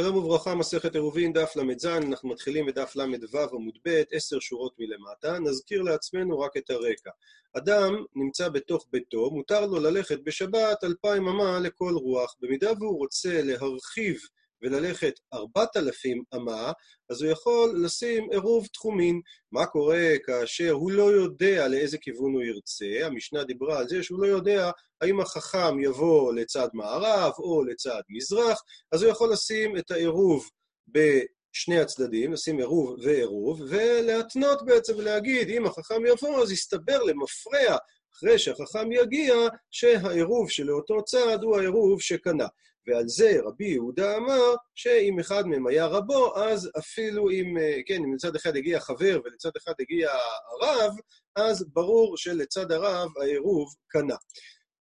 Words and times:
שלום 0.00 0.16
וברכה, 0.16 0.54
מסכת 0.54 0.94
עירובין, 0.94 1.32
דף 1.32 1.56
ל"ז, 1.56 1.86
אנחנו 1.86 2.28
מתחילים 2.28 2.66
בדף 2.66 2.96
ל"ו 2.96 3.38
עמוד 3.54 3.78
ב', 3.88 4.02
עשר 4.12 4.40
שורות 4.40 4.74
מלמטה, 4.78 5.38
נזכיר 5.38 5.82
לעצמנו 5.82 6.40
רק 6.40 6.56
את 6.56 6.70
הרקע. 6.70 7.10
אדם 7.56 8.04
נמצא 8.16 8.48
בתוך 8.48 8.86
ביתו, 8.92 9.30
מותר 9.30 9.66
לו 9.66 9.78
ללכת 9.78 10.18
בשבת 10.24 10.84
אלפיים 10.84 11.28
אמה 11.28 11.58
לכל 11.58 11.92
רוח. 11.92 12.36
במידה 12.40 12.72
והוא 12.78 12.98
רוצה 12.98 13.42
להרחיב 13.42 14.20
וללכת 14.62 15.12
ארבעת 15.34 15.76
אלפים 15.76 16.22
אמה, 16.34 16.72
אז 17.10 17.22
הוא 17.22 17.32
יכול 17.32 17.80
לשים 17.84 18.30
עירוב 18.30 18.66
תחומין. 18.66 19.20
מה 19.52 19.66
קורה 19.66 20.12
כאשר 20.26 20.70
הוא 20.70 20.90
לא 20.90 21.02
יודע 21.02 21.68
לאיזה 21.68 21.98
כיוון 21.98 22.32
הוא 22.32 22.42
ירצה? 22.42 23.06
המשנה 23.06 23.44
דיברה 23.44 23.78
על 23.78 23.88
זה 23.88 24.02
שהוא 24.02 24.22
לא 24.22 24.26
יודע 24.26 24.70
האם 25.00 25.20
החכם 25.20 25.80
יבוא 25.80 26.34
לצד 26.34 26.68
מערב 26.72 27.32
או 27.38 27.64
לצד 27.64 28.00
מזרח, 28.08 28.62
אז 28.92 29.02
הוא 29.02 29.10
יכול 29.10 29.32
לשים 29.32 29.76
את 29.76 29.90
העירוב 29.90 30.48
בשני 30.88 31.80
הצדדים, 31.80 32.32
לשים 32.32 32.58
עירוב 32.58 32.96
ועירוב, 33.02 33.60
ולהתנות 33.68 34.66
בעצם 34.66 34.92
ולהגיד, 34.96 35.48
אם 35.48 35.66
החכם 35.66 36.06
יבוא, 36.06 36.42
אז 36.42 36.52
יסתבר 36.52 37.02
למפרע 37.02 37.76
אחרי 38.14 38.38
שהחכם 38.38 38.92
יגיע, 38.92 39.34
שהעירוב 39.70 40.50
שלאותו 40.50 41.04
צד 41.04 41.38
הוא 41.42 41.56
העירוב 41.56 42.00
שקנה. 42.00 42.46
ועל 42.88 43.08
זה 43.08 43.38
רבי 43.44 43.68
יהודה 43.68 44.16
אמר 44.16 44.54
שאם 44.74 45.20
אחד 45.20 45.46
מהם 45.46 45.66
היה 45.66 45.86
רבו, 45.86 46.36
אז 46.36 46.70
אפילו 46.78 47.30
אם, 47.30 47.56
כן, 47.86 48.02
אם 48.04 48.14
לצד 48.14 48.36
אחד 48.36 48.56
הגיע 48.56 48.80
חבר 48.80 49.20
ולצד 49.24 49.50
אחד 49.56 49.72
הגיע 49.80 50.10
הרב, 50.10 50.92
אז 51.36 51.64
ברור 51.72 52.16
שלצד 52.16 52.72
הרב 52.72 53.10
העירוב 53.20 53.74
קנה. 53.88 54.16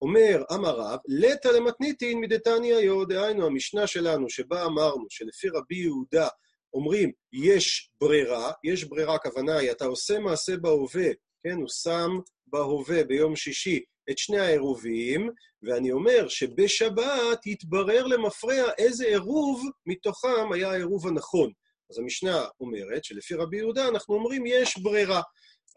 אומר 0.02 0.44
אמר 0.54 0.76
רב, 0.80 1.00
לטה 1.08 1.52
למתניתין 1.52 2.20
מדתניא 2.20 2.76
יו, 2.76 3.06
דהיינו 3.06 3.46
המשנה 3.46 3.88
שלנו 3.88 4.30
שבה 4.30 4.66
אמרנו 4.66 5.06
שלפי 5.10 5.50
רבי 5.50 5.76
יהודה 5.76 6.28
אומרים 6.74 7.12
יש 7.34 7.92
ברירה, 8.02 8.52
יש 8.64 8.84
ברירה, 8.84 9.16
הכוונה 9.16 9.58
היא 9.58 9.72
אתה 9.72 9.86
עושה 9.86 10.20
מעשה 10.20 10.58
בהווה, 10.58 11.08
כן, 11.44 11.56
הוא 11.56 11.68
שם 11.68 12.10
בהווה 12.48 13.04
ביום 13.04 13.36
שישי 13.36 13.84
את 14.10 14.18
שני 14.18 14.40
העירובים, 14.40 15.30
ואני 15.64 15.92
אומר 15.92 16.28
שבשבת 16.28 17.46
יתברר 17.46 18.06
למפרע 18.06 18.72
איזה 18.78 19.06
עירוב 19.06 19.64
מתוכם 19.86 20.52
היה 20.54 20.72
העירוב 20.72 21.08
הנכון. 21.08 21.52
אז 21.92 22.00
המשנה 22.00 22.46
אומרת 22.60 23.04
שלפי 23.04 23.34
רבי 23.34 23.58
יהודה 23.58 23.88
אנחנו 23.88 24.16
אומרים 24.16 24.44
יש 24.46 24.78
ברירה. 24.78 25.22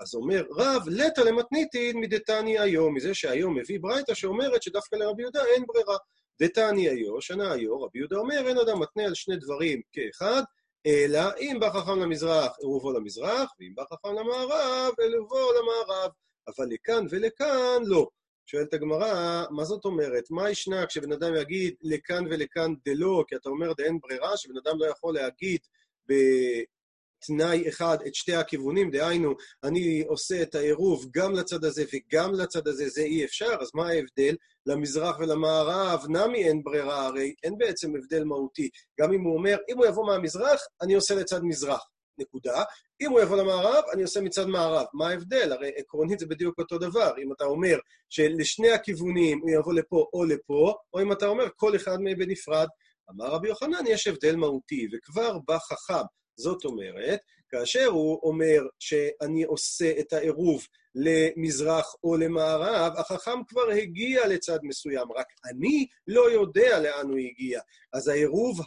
אז 0.00 0.14
אומר 0.14 0.44
רב, 0.50 0.82
לטה 0.86 1.24
למתניתין 1.24 2.00
מדתני 2.00 2.58
היום, 2.58 2.94
מזה 2.94 3.14
שהיום 3.14 3.58
מביא 3.58 3.78
ברייתא 3.80 4.14
שאומרת 4.14 4.62
שדווקא 4.62 4.96
לרבי 4.96 5.22
יהודה 5.22 5.44
אין 5.44 5.64
ברירה. 5.66 5.96
דתני 6.42 6.88
היו, 6.88 7.20
שנה 7.20 7.52
היו, 7.52 7.80
רבי 7.80 7.98
יהודה 7.98 8.16
אומר, 8.16 8.48
אין 8.48 8.58
אדם 8.58 8.80
מתנה 8.80 9.04
על 9.04 9.14
שני 9.14 9.36
דברים 9.36 9.80
כאחד, 9.92 10.42
אלא 10.86 11.20
אם 11.40 11.56
בא 11.60 11.70
חכם 11.70 12.00
למזרח, 12.00 12.52
עירובו 12.58 12.92
למזרח, 12.92 13.50
ואם 13.60 13.74
בא 13.74 13.82
חכם 13.92 14.14
למערב, 14.14 14.94
עירובו 14.98 15.52
למערב. 15.52 16.10
אבל 16.48 16.66
לכאן 16.70 17.06
ולכאן 17.10 17.82
לא. 17.84 18.08
שואלת 18.50 18.74
הגמרא, 18.74 19.44
מה 19.50 19.64
זאת 19.64 19.84
אומרת? 19.84 20.30
מה 20.30 20.50
ישנה 20.50 20.86
כשבן 20.86 21.12
אדם 21.12 21.34
יגיד 21.34 21.74
לכאן 21.82 22.24
ולכאן 22.30 22.74
דלא, 22.84 23.24
כי 23.28 23.36
אתה 23.36 23.48
אומר 23.48 23.72
אין 23.78 23.98
ברירה, 24.02 24.36
שבן 24.36 24.56
אדם 24.56 24.78
לא 24.78 24.86
יכול 24.86 25.14
להגיד 25.14 25.60
בתנאי 26.08 27.68
אחד 27.68 27.98
את 28.06 28.14
שתי 28.14 28.34
הכיוונים, 28.34 28.90
דהיינו, 28.90 29.34
אני 29.64 30.04
עושה 30.06 30.42
את 30.42 30.54
העירוב 30.54 31.06
גם 31.10 31.32
לצד 31.32 31.64
הזה 31.64 31.84
וגם 31.94 32.32
לצד 32.34 32.68
הזה, 32.68 32.88
זה 32.88 33.02
אי 33.02 33.24
אפשר, 33.24 33.56
אז 33.60 33.70
מה 33.74 33.88
ההבדל? 33.88 34.36
למזרח 34.66 35.18
ולמערב, 35.18 36.04
נמי 36.08 36.44
אין 36.44 36.62
ברירה, 36.64 37.06
הרי 37.06 37.34
אין 37.42 37.58
בעצם 37.58 37.96
הבדל 37.96 38.24
מהותי. 38.24 38.68
גם 39.00 39.12
אם 39.12 39.20
הוא 39.20 39.36
אומר, 39.36 39.56
אם 39.68 39.78
הוא 39.78 39.86
יבוא 39.86 40.06
מהמזרח, 40.06 40.60
אני 40.82 40.94
עושה 40.94 41.14
לצד 41.14 41.40
מזרח. 41.42 41.88
נקודה. 42.18 42.62
אם 43.00 43.10
הוא 43.10 43.20
יבוא 43.20 43.36
למערב, 43.36 43.84
אני 43.92 44.02
עושה 44.02 44.20
מצד 44.20 44.46
מערב. 44.46 44.86
מה 44.94 45.08
ההבדל? 45.08 45.52
הרי 45.52 45.70
עקרונית 45.76 46.18
זה 46.18 46.26
בדיוק 46.26 46.58
אותו 46.58 46.78
דבר. 46.78 47.12
אם 47.22 47.32
אתה 47.32 47.44
אומר 47.44 47.78
שלשני 48.08 48.70
הכיוונים 48.70 49.38
הוא 49.38 49.50
יבוא 49.50 49.74
לפה 49.74 50.06
או 50.12 50.24
לפה, 50.24 50.74
או 50.92 51.02
אם 51.02 51.12
אתה 51.12 51.26
אומר 51.26 51.46
כל 51.56 51.76
אחד 51.76 52.00
מהם 52.00 52.18
בנפרד. 52.18 52.68
אמר 53.10 53.26
רבי 53.26 53.48
יוחנן, 53.48 53.84
יש 53.86 54.06
הבדל 54.06 54.36
מהותי, 54.36 54.88
וכבר 54.92 55.38
בא 55.46 55.58
חכם. 55.58 56.04
זאת 56.36 56.64
אומרת, 56.64 57.20
כאשר 57.50 57.86
הוא 57.86 58.20
אומר 58.22 58.62
שאני 58.78 59.44
עושה 59.44 59.92
את 60.00 60.12
העירוב 60.12 60.66
למזרח 60.94 61.94
או 62.04 62.16
למערב, 62.16 62.92
החכם 62.96 63.44
כבר 63.48 63.70
הגיע 63.70 64.26
לצד 64.26 64.58
מסוים, 64.62 65.12
רק 65.12 65.26
אני 65.44 65.86
לא 66.06 66.30
יודע 66.30 66.80
לאן 66.80 67.10
הוא 67.10 67.18
הגיע. 67.18 67.60
אז 67.92 68.08
העירוב 68.08 68.60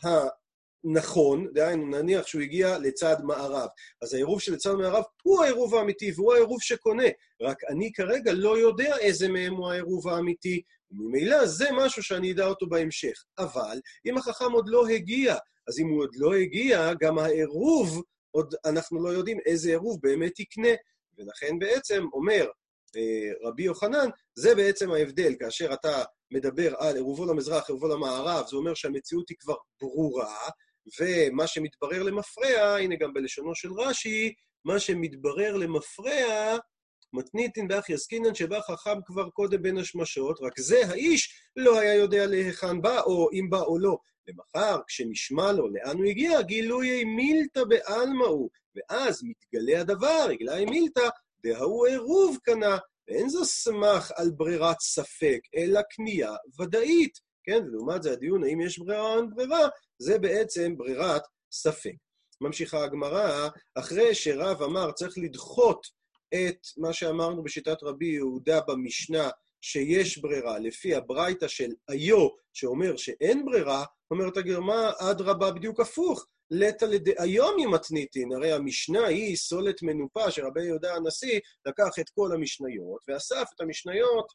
נכון, 0.83 1.47
דהיינו 1.53 1.87
נניח 1.87 2.27
שהוא 2.27 2.41
הגיע 2.41 2.77
לצד 2.77 3.15
מערב. 3.23 3.67
אז 4.01 4.13
העירוב 4.13 4.41
שלצד 4.41 4.73
מערב 4.73 5.03
הוא 5.23 5.43
העירוב 5.43 5.75
האמיתי 5.75 6.11
והוא 6.15 6.33
העירוב 6.33 6.61
שקונה, 6.61 7.07
רק 7.41 7.57
אני 7.69 7.91
כרגע 7.93 8.33
לא 8.33 8.57
יודע 8.57 8.97
איזה 8.97 9.27
מהם 9.29 9.53
הוא 9.53 9.71
העירוב 9.71 10.07
האמיתי, 10.07 10.61
וממילא 10.91 11.45
זה 11.45 11.69
משהו 11.73 12.03
שאני 12.03 12.31
אדע 12.31 12.47
אותו 12.47 12.67
בהמשך. 12.67 13.23
אבל 13.39 13.79
אם 14.05 14.17
החכם 14.17 14.51
עוד 14.51 14.67
לא 14.67 14.87
הגיע, 14.87 15.35
אז 15.67 15.79
אם 15.79 15.89
הוא 15.89 16.01
עוד 16.01 16.15
לא 16.15 16.33
הגיע, 16.33 16.93
גם 16.99 17.19
העירוב, 17.19 18.01
עוד 18.31 18.55
אנחנו 18.65 19.03
לא 19.03 19.09
יודעים 19.09 19.37
איזה 19.45 19.69
עירוב 19.69 19.99
באמת 20.01 20.39
יקנה. 20.39 20.73
ולכן 21.17 21.59
בעצם 21.59 22.05
אומר 22.13 22.47
אה, 22.95 23.47
רבי 23.49 23.63
יוחנן, 23.63 24.09
זה 24.35 24.55
בעצם 24.55 24.91
ההבדל, 24.91 25.35
כאשר 25.39 25.73
אתה 25.73 26.03
מדבר 26.31 26.75
על 26.77 26.95
עירובו 26.95 27.25
למזרח, 27.25 27.69
עירובו 27.69 27.87
למערב, 27.87 28.47
זה 28.47 28.55
אומר 28.55 28.73
שהמציאות 28.73 29.29
היא 29.29 29.37
כבר 29.39 29.55
ברורה, 29.81 30.35
ומה 30.99 31.47
שמתברר 31.47 32.03
למפרע, 32.03 32.77
הנה 32.77 32.95
גם 32.95 33.13
בלשונו 33.13 33.55
של 33.55 33.71
רש"י, 33.73 34.33
מה 34.65 34.79
שמתברר 34.79 35.57
למפרע, 35.57 36.57
מתניתין 37.13 37.67
באחי 37.67 37.93
עסקינן 37.93 38.35
שבא 38.35 38.59
חכם 38.61 38.99
כבר 39.05 39.29
קודם 39.29 39.61
בין 39.61 39.77
השמשות, 39.77 40.39
רק 40.41 40.59
זה 40.59 40.87
האיש 40.87 41.33
לא 41.55 41.79
היה 41.79 41.95
יודע 41.95 42.25
להיכן 42.25 42.81
בא, 42.81 43.01
או 43.01 43.29
אם 43.33 43.49
בא 43.49 43.61
או 43.61 43.79
לא. 43.79 43.97
למחר, 44.27 44.77
כשנשמע 44.87 45.51
לו 45.51 45.69
לאן 45.69 45.97
הוא 45.97 46.05
הגיע, 46.05 46.41
גילוי 46.41 47.03
מילתא 47.03 47.63
בעלמא 47.63 48.25
הוא, 48.25 48.49
ואז 48.75 49.23
מתגלה 49.23 49.81
הדבר, 49.81 50.27
הגלה 50.31 50.65
מילתא, 50.65 51.09
דההוא 51.43 51.87
עירוב 51.87 52.37
קנה, 52.43 52.77
ואין 53.07 53.29
זו 53.29 53.45
סמך 53.45 54.11
על 54.15 54.31
ברירת 54.31 54.79
ספק, 54.79 55.39
אלא 55.55 55.81
קנייה 55.81 56.31
ודאית. 56.59 57.30
כן, 57.43 57.63
ולעומת 57.67 58.03
זה 58.03 58.11
הדיון 58.11 58.43
האם 58.43 58.61
יש 58.61 58.79
ברירה 58.79 59.13
או 59.13 59.17
אין 59.17 59.29
ברירה, 59.29 59.67
זה 59.99 60.19
בעצם 60.19 60.77
ברירת 60.77 61.21
ספק. 61.51 61.95
ממשיכה 62.41 62.83
הגמרא, 62.83 63.49
אחרי 63.75 64.15
שרב 64.15 64.61
אמר 64.61 64.91
צריך 64.91 65.13
לדחות 65.17 65.87
את 66.33 66.57
מה 66.77 66.93
שאמרנו 66.93 67.43
בשיטת 67.43 67.83
רבי 67.83 68.05
יהודה 68.05 68.59
במשנה, 68.67 69.29
שיש 69.61 70.17
ברירה, 70.17 70.59
לפי 70.59 70.95
הברייתא 70.95 71.47
של 71.47 71.69
איו, 71.89 72.27
שאומר 72.53 72.97
שאין 72.97 73.45
ברירה, 73.45 73.85
אומרת 74.11 74.37
הגרמה, 74.37 74.91
אדרבה 74.99 75.51
בדיוק 75.51 75.79
הפוך. 75.79 76.25
לטא 76.51 76.85
לדהיום 76.85 77.59
ימתניתין, 77.59 78.33
הרי 78.33 78.51
המשנה 78.51 79.07
היא 79.07 79.35
סולת 79.35 79.83
מנופה 79.83 80.31
שרבי 80.31 80.65
יהודה 80.65 80.95
הנשיא 80.95 81.39
לקח 81.65 81.99
את 81.99 82.09
כל 82.09 82.31
המשניות 82.33 83.01
ואסף 83.07 83.43
את 83.55 83.61
המשניות 83.61 84.25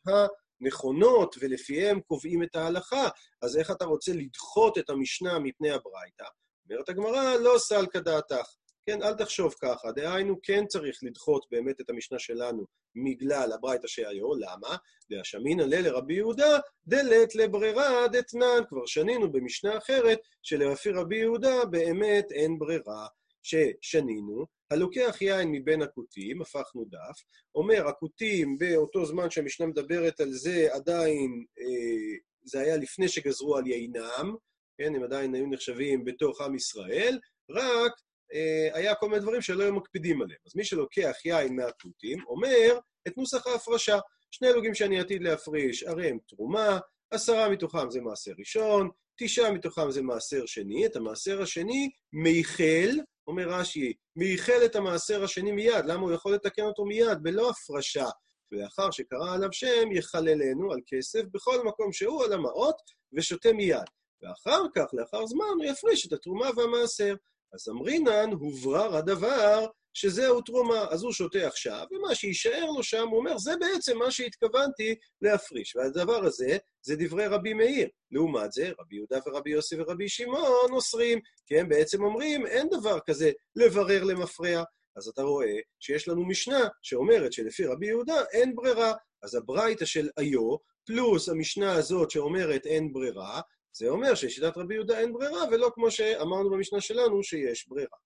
הנכונות 0.61 1.37
ולפיהם 1.41 2.01
קובעים 2.01 2.43
את 2.43 2.57
ההלכה. 2.57 3.09
אז 3.43 3.59
איך 3.59 3.71
אתה 3.71 3.85
רוצה 3.85 4.13
לדחות 4.13 4.79
את 4.79 4.91
המשנה 4.91 5.39
מפני 5.39 5.71
הברייתא? 5.71 6.25
אומרת 6.71 6.89
הגמרא, 6.89 7.35
לא 7.35 7.55
סל 7.59 7.87
כדעתך. 7.87 8.47
כן, 8.87 9.03
אל 9.03 9.15
תחשוב 9.15 9.55
ככה. 9.63 9.93
דהיינו, 9.93 10.37
כן 10.43 10.67
צריך 10.67 10.99
לדחות 11.03 11.47
באמת 11.51 11.81
את 11.81 11.91
המשנה 11.91 12.19
שלנו 12.19 12.65
בגלל 13.05 13.53
הברייתא 13.53 13.87
שהיו, 13.87 14.35
למה? 14.35 14.77
דאשמינא 15.11 15.63
לה 15.63 15.81
לרבי 15.81 16.15
יהודה, 16.15 16.59
דלת 16.87 17.35
לברירה 17.35 18.09
דתנן. 18.09 18.63
כבר 18.69 18.87
שנינו 18.87 19.33
במשנה 19.33 19.79
אחרת, 19.79 20.19
שלפי 20.43 20.91
רבי 20.91 21.17
יהודה 21.17 21.65
באמת 21.65 22.33
אין 22.33 22.59
ברירה. 22.59 23.07
ששנינו, 23.47 24.47
הלוקח 24.71 25.17
יין 25.21 25.53
מבין 25.53 25.83
הכותים, 25.83 26.43
הפכנו 26.43 26.85
דף, 26.85 27.23
אומר 27.55 27.89
הכותים 27.89 28.59
באותו 28.59 29.07
זמן 29.07 29.31
שהמשנה 29.31 29.67
מדברת 29.67 30.21
על 30.21 30.33
זה 30.33 30.69
עדיין, 30.73 31.45
אה, 31.59 32.17
זה 32.45 32.61
היה 32.61 32.77
לפני 32.77 33.09
שגזרו 33.09 33.57
על 33.57 33.67
יינם, 33.67 34.35
כן, 34.79 34.95
הם 34.95 35.03
עדיין 35.03 35.35
היו 35.35 35.47
נחשבים 35.47 36.05
בתוך 36.05 36.41
עם 36.41 36.55
ישראל, 36.55 37.19
רק 37.51 37.93
אה, 38.35 38.69
היה 38.73 38.95
כל 38.95 39.09
מיני 39.09 39.21
דברים 39.21 39.43
שלא 39.43 39.65
היו 39.65 39.75
מקפידים 39.75 40.23
עליהם. 40.23 40.41
אז 40.47 40.57
מי 40.57 40.65
שלוקח 40.65 41.17
יין 41.25 41.57
מהתותים, 41.57 42.25
אומר 42.27 42.79
את 43.09 43.17
נוסח 43.17 43.47
ההפרשה. 43.47 43.99
שני 44.31 44.49
אלוגים 44.49 44.75
שאני 44.75 45.01
עתיד 45.01 45.23
להפריש, 45.23 45.83
הרי 45.83 46.11
הם 46.11 46.19
תרומה, 46.29 46.79
עשרה 47.11 47.49
מתוכם 47.49 47.91
זה 47.91 48.01
מעשר 48.01 48.33
ראשון, 48.39 48.91
תשעה 49.19 49.53
מתוכם 49.53 49.91
זה 49.91 50.03
מעשר 50.03 50.47
שני. 50.47 50.87
את 50.87 50.97
המעשר 50.97 51.43
השני 51.43 51.91
מייחל, 52.13 52.91
אומר 53.27 53.49
רש"י, 53.49 53.93
מייחל 54.17 54.61
את 54.65 54.77
המעשר 54.77 55.25
השני 55.25 55.53
מיד. 55.53 55.85
למה 55.87 56.03
הוא 56.03 56.13
יכול 56.13 56.35
לתקן 56.35 56.63
אותו 56.63 56.85
מיד, 56.85 57.23
בלא 57.23 57.51
הפרשה? 57.51 58.07
ולאחר 58.53 58.91
שקרא 58.91 59.35
עליו 59.35 59.53
שם, 59.53 59.93
יחללנו 59.93 60.73
על 60.73 60.81
כסף 60.87 61.23
בכל 61.33 61.65
מקום 61.65 61.93
שהוא 61.93 62.25
על 62.25 62.33
המעות, 62.33 62.77
ושותה 63.13 63.53
מיד. 63.53 63.85
ואחר 64.23 64.63
כך, 64.75 64.87
לאחר 64.93 65.27
זמן, 65.27 65.45
הוא 65.57 65.65
יפריש 65.65 66.07
את 66.07 66.13
התרומה 66.13 66.49
והמעשר. 66.57 67.15
אז 67.53 67.69
אמרינן, 67.69 68.33
הוברר 68.33 68.97
הדבר 68.97 69.67
שזהו 69.97 70.41
תרומה. 70.41 70.87
אז 70.91 71.03
הוא 71.03 71.13
שותה 71.13 71.47
עכשיו, 71.47 71.87
ומה 71.91 72.15
שיישאר 72.15 72.65
לו 72.77 72.83
שם, 72.83 73.09
הוא 73.09 73.19
אומר, 73.19 73.39
זה 73.39 73.53
בעצם 73.61 73.99
מה 73.99 74.11
שהתכוונתי 74.11 74.95
להפריש. 75.23 75.77
והדבר 75.77 76.25
הזה, 76.25 76.57
זה 76.83 76.97
דברי 76.99 77.27
רבי 77.27 77.55
מאיר. 77.55 77.89
לעומת 78.11 78.53
זה, 78.53 78.71
רבי 78.81 78.97
יהודה 78.97 79.19
ורבי 79.27 79.51
יוסי 79.51 79.77
ורבי 79.79 80.09
שמעון 80.09 80.71
אוסרים, 80.73 81.21
כי 81.47 81.61
הם 81.61 81.69
בעצם 81.69 82.05
אומרים, 82.05 82.47
אין 82.47 82.69
דבר 82.69 82.99
כזה 83.07 83.31
לברר 83.57 84.05
למפרע. 84.05 84.63
אז 84.97 85.09
אתה 85.09 85.23
רואה 85.23 85.57
שיש 85.81 86.09
לנו 86.09 86.27
משנה 86.27 86.69
שאומרת 86.83 87.33
שלפי 87.33 87.65
רבי 87.65 87.87
יהודה 87.87 88.25
אין 88.33 88.57
ברירה. 88.57 88.93
אז 89.23 89.35
הברייתא 89.35 89.85
של 89.85 90.09
איו, 90.19 90.57
פלוס 90.87 91.29
המשנה 91.29 91.73
הזאת 91.73 92.11
שאומרת 92.11 92.67
אין 92.67 92.93
ברירה, 92.93 93.41
זה 93.73 93.89
אומר 93.89 94.15
ששיטת 94.15 94.57
רבי 94.57 94.75
יהודה 94.75 94.99
אין 94.99 95.13
ברירה, 95.13 95.41
ולא 95.51 95.71
כמו 95.75 95.91
שאמרנו 95.91 96.51
במשנה 96.51 96.81
שלנו 96.81 97.23
שיש 97.23 97.69
ברירה. 97.69 97.97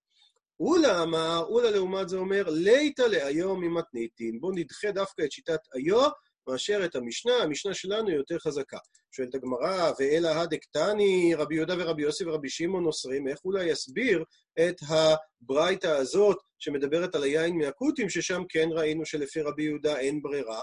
אולה 0.61 1.03
אמר, 1.03 1.45
אולה 1.49 1.71
לעומת 1.71 2.09
זה 2.09 2.17
אומר, 2.17 2.45
ליתא 2.49 3.03
לאיו 3.03 3.57
ממתניתין. 3.57 4.41
בואו 4.41 4.53
נדחה 4.53 4.91
דווקא 4.91 5.23
את 5.23 5.33
שיטת 5.33 5.61
איו 5.75 6.09
מאשר 6.49 6.85
את 6.85 6.97
המשנה, 6.97 7.37
המשנה 7.37 7.75
שלנו 7.75 8.11
יותר 8.11 8.39
חזקה. 8.39 8.79
שואלת 9.11 9.35
הגמרא, 9.35 9.93
ואלא 9.99 10.29
הדקתני, 10.29 11.35
רבי 11.37 11.55
יהודה 11.55 11.75
ורבי 11.79 12.03
יוסי 12.03 12.25
ורבי 12.25 12.49
שמעון 12.49 12.87
אוסרים, 12.87 13.29
איך 13.29 13.39
אולי 13.45 13.65
יסביר 13.65 14.25
את 14.61 14.77
הברייתא 14.89 15.87
הזאת 15.87 16.39
שמדברת 16.59 17.15
על 17.15 17.23
היין 17.23 17.59
מהכותים, 17.59 18.09
ששם 18.09 18.43
כן 18.49 18.69
ראינו 18.73 19.06
שלפי 19.06 19.41
רבי 19.41 19.63
יהודה 19.63 19.99
אין 19.99 20.23
ברירה? 20.23 20.63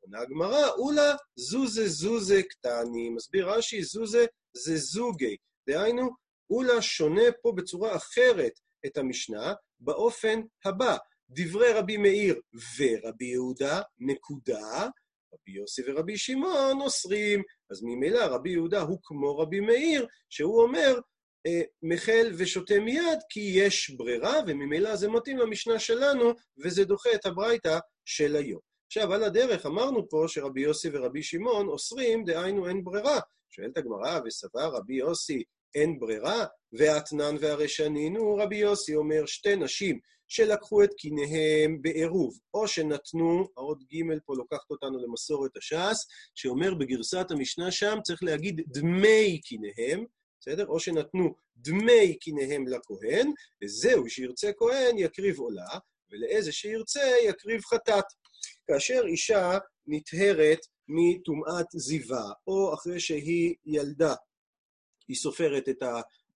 עונה 0.00 0.20
הגמרא, 0.20 0.68
אולה 0.68 1.14
זוזה 1.36 1.88
זוזה 1.88 2.42
קטני. 2.42 3.10
מסביר 3.10 3.50
רש"י, 3.50 3.82
זוזה 3.82 4.26
זה 4.56 4.76
זוגי. 4.76 5.36
דהיינו, 5.68 6.10
אולה 6.50 6.82
שונה 6.82 7.32
פה 7.42 7.52
בצורה 7.52 7.96
אחרת 7.96 8.52
את 8.86 8.96
המשנה 8.96 9.54
באופן 9.80 10.40
הבא. 10.64 10.96
דברי 11.30 11.72
רבי 11.72 11.96
מאיר 11.96 12.40
ורבי 12.78 13.24
יהודה, 13.24 13.80
נקודה, 13.98 14.88
רבי 15.32 15.52
יוסי 15.52 15.82
ורבי 15.86 16.18
שמעון 16.18 16.80
אוסרים. 16.80 17.42
אז 17.70 17.82
ממילא 17.82 18.24
רבי 18.24 18.50
יהודה 18.50 18.80
הוא 18.80 18.98
כמו 19.02 19.38
רבי 19.38 19.60
מאיר, 19.60 20.06
שהוא 20.28 20.62
אומר, 20.62 20.98
אה, 21.46 21.62
מחל 21.82 22.30
ושותה 22.38 22.80
מיד 22.80 23.18
כי 23.30 23.40
יש 23.40 23.90
ברירה, 23.90 24.34
וממילא 24.46 24.96
זה 24.96 25.08
מתאים 25.08 25.38
למשנה 25.38 25.78
שלנו, 25.78 26.32
וזה 26.64 26.84
דוחה 26.84 27.10
את 27.14 27.26
הברייתא 27.26 27.78
של 28.04 28.36
היום. 28.36 28.60
עכשיו, 28.86 29.12
על 29.12 29.24
הדרך 29.24 29.66
אמרנו 29.66 30.08
פה 30.08 30.24
שרבי 30.28 30.60
יוסי 30.60 30.88
ורבי 30.92 31.22
שמעון 31.22 31.68
אוסרים, 31.68 32.24
דהיינו 32.24 32.68
אין 32.68 32.84
ברירה. 32.84 33.20
שואלת 33.50 33.76
הגמרא, 33.76 34.20
וסבר 34.24 34.70
רבי 34.74 34.94
יוסי 34.94 35.42
אין 35.74 35.98
ברירה, 35.98 36.44
ואתנן 36.72 37.36
והרשנינו, 37.40 38.36
רבי 38.36 38.56
יוסי 38.56 38.94
אומר, 38.94 39.26
שתי 39.26 39.56
נשים 39.56 39.98
שלקחו 40.28 40.84
את 40.84 40.94
קיניהם 40.94 41.82
בעירוב, 41.82 42.38
או 42.54 42.68
שנתנו, 42.68 43.48
האות 43.56 43.78
ג' 43.82 44.18
פה 44.26 44.34
לוקחת 44.36 44.70
אותנו 44.70 44.98
למסורת 44.98 45.56
הש"ס, 45.56 46.06
שאומר 46.34 46.74
בגרסת 46.74 47.30
המשנה 47.30 47.70
שם, 47.70 47.98
צריך 48.02 48.22
להגיד 48.22 48.60
דמי 48.66 49.40
קיניהם, 49.40 50.04
בסדר? 50.40 50.66
או 50.66 50.80
שנתנו 50.80 51.34
דמי 51.56 52.14
קיניהם 52.20 52.68
לכהן, 52.68 53.32
וזהו, 53.64 54.08
שירצה 54.08 54.50
כהן 54.58 54.98
יקריב 54.98 55.38
עולה, 55.38 55.78
ולאיזה 56.10 56.52
שירצה 56.52 57.10
יקריב 57.24 57.60
חטאת. 57.64 58.04
כאשר 58.66 59.02
אישה 59.06 59.58
נטהרת 59.86 60.66
מטומאת 60.88 61.66
זיווה, 61.72 62.32
או 62.46 62.74
אחרי 62.74 63.00
שהיא 63.00 63.54
ילדה, 63.66 64.14
היא 65.08 65.16
סופרת 65.16 65.68
את 65.68 65.82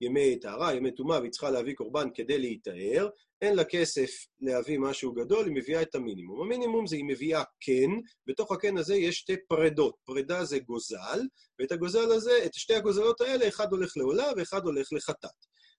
הימי 0.00 0.36
טהרה, 0.40 0.74
ימי 0.74 0.90
טומאה, 0.90 1.20
והיא 1.20 1.30
צריכה 1.30 1.50
להביא 1.50 1.74
קורבן 1.74 2.08
כדי 2.14 2.38
להיטהר, 2.38 3.08
אין 3.42 3.56
לה 3.56 3.64
כסף 3.64 4.10
להביא 4.40 4.78
משהו 4.78 5.12
גדול, 5.12 5.44
היא 5.44 5.54
מביאה 5.54 5.82
את 5.82 5.94
המינימום. 5.94 6.40
המינימום 6.40 6.86
זה 6.86 6.96
היא 6.96 7.04
מביאה 7.04 7.42
קן, 7.60 7.90
בתוך 8.26 8.52
הקן 8.52 8.78
הזה 8.78 8.96
יש 8.96 9.18
שתי 9.18 9.36
פרדות. 9.48 9.94
פרדה 10.04 10.44
זה 10.44 10.58
גוזל, 10.58 11.20
ואת 11.58 11.72
הגוזל 11.72 12.12
הזה, 12.12 12.38
את 12.44 12.54
שתי 12.54 12.74
הגוזלות 12.74 13.20
האלה, 13.20 13.48
אחד 13.48 13.72
הולך 13.72 13.96
לעולה 13.96 14.26
ואחד 14.36 14.64
הולך 14.64 14.92
לחטאת. 14.92 15.30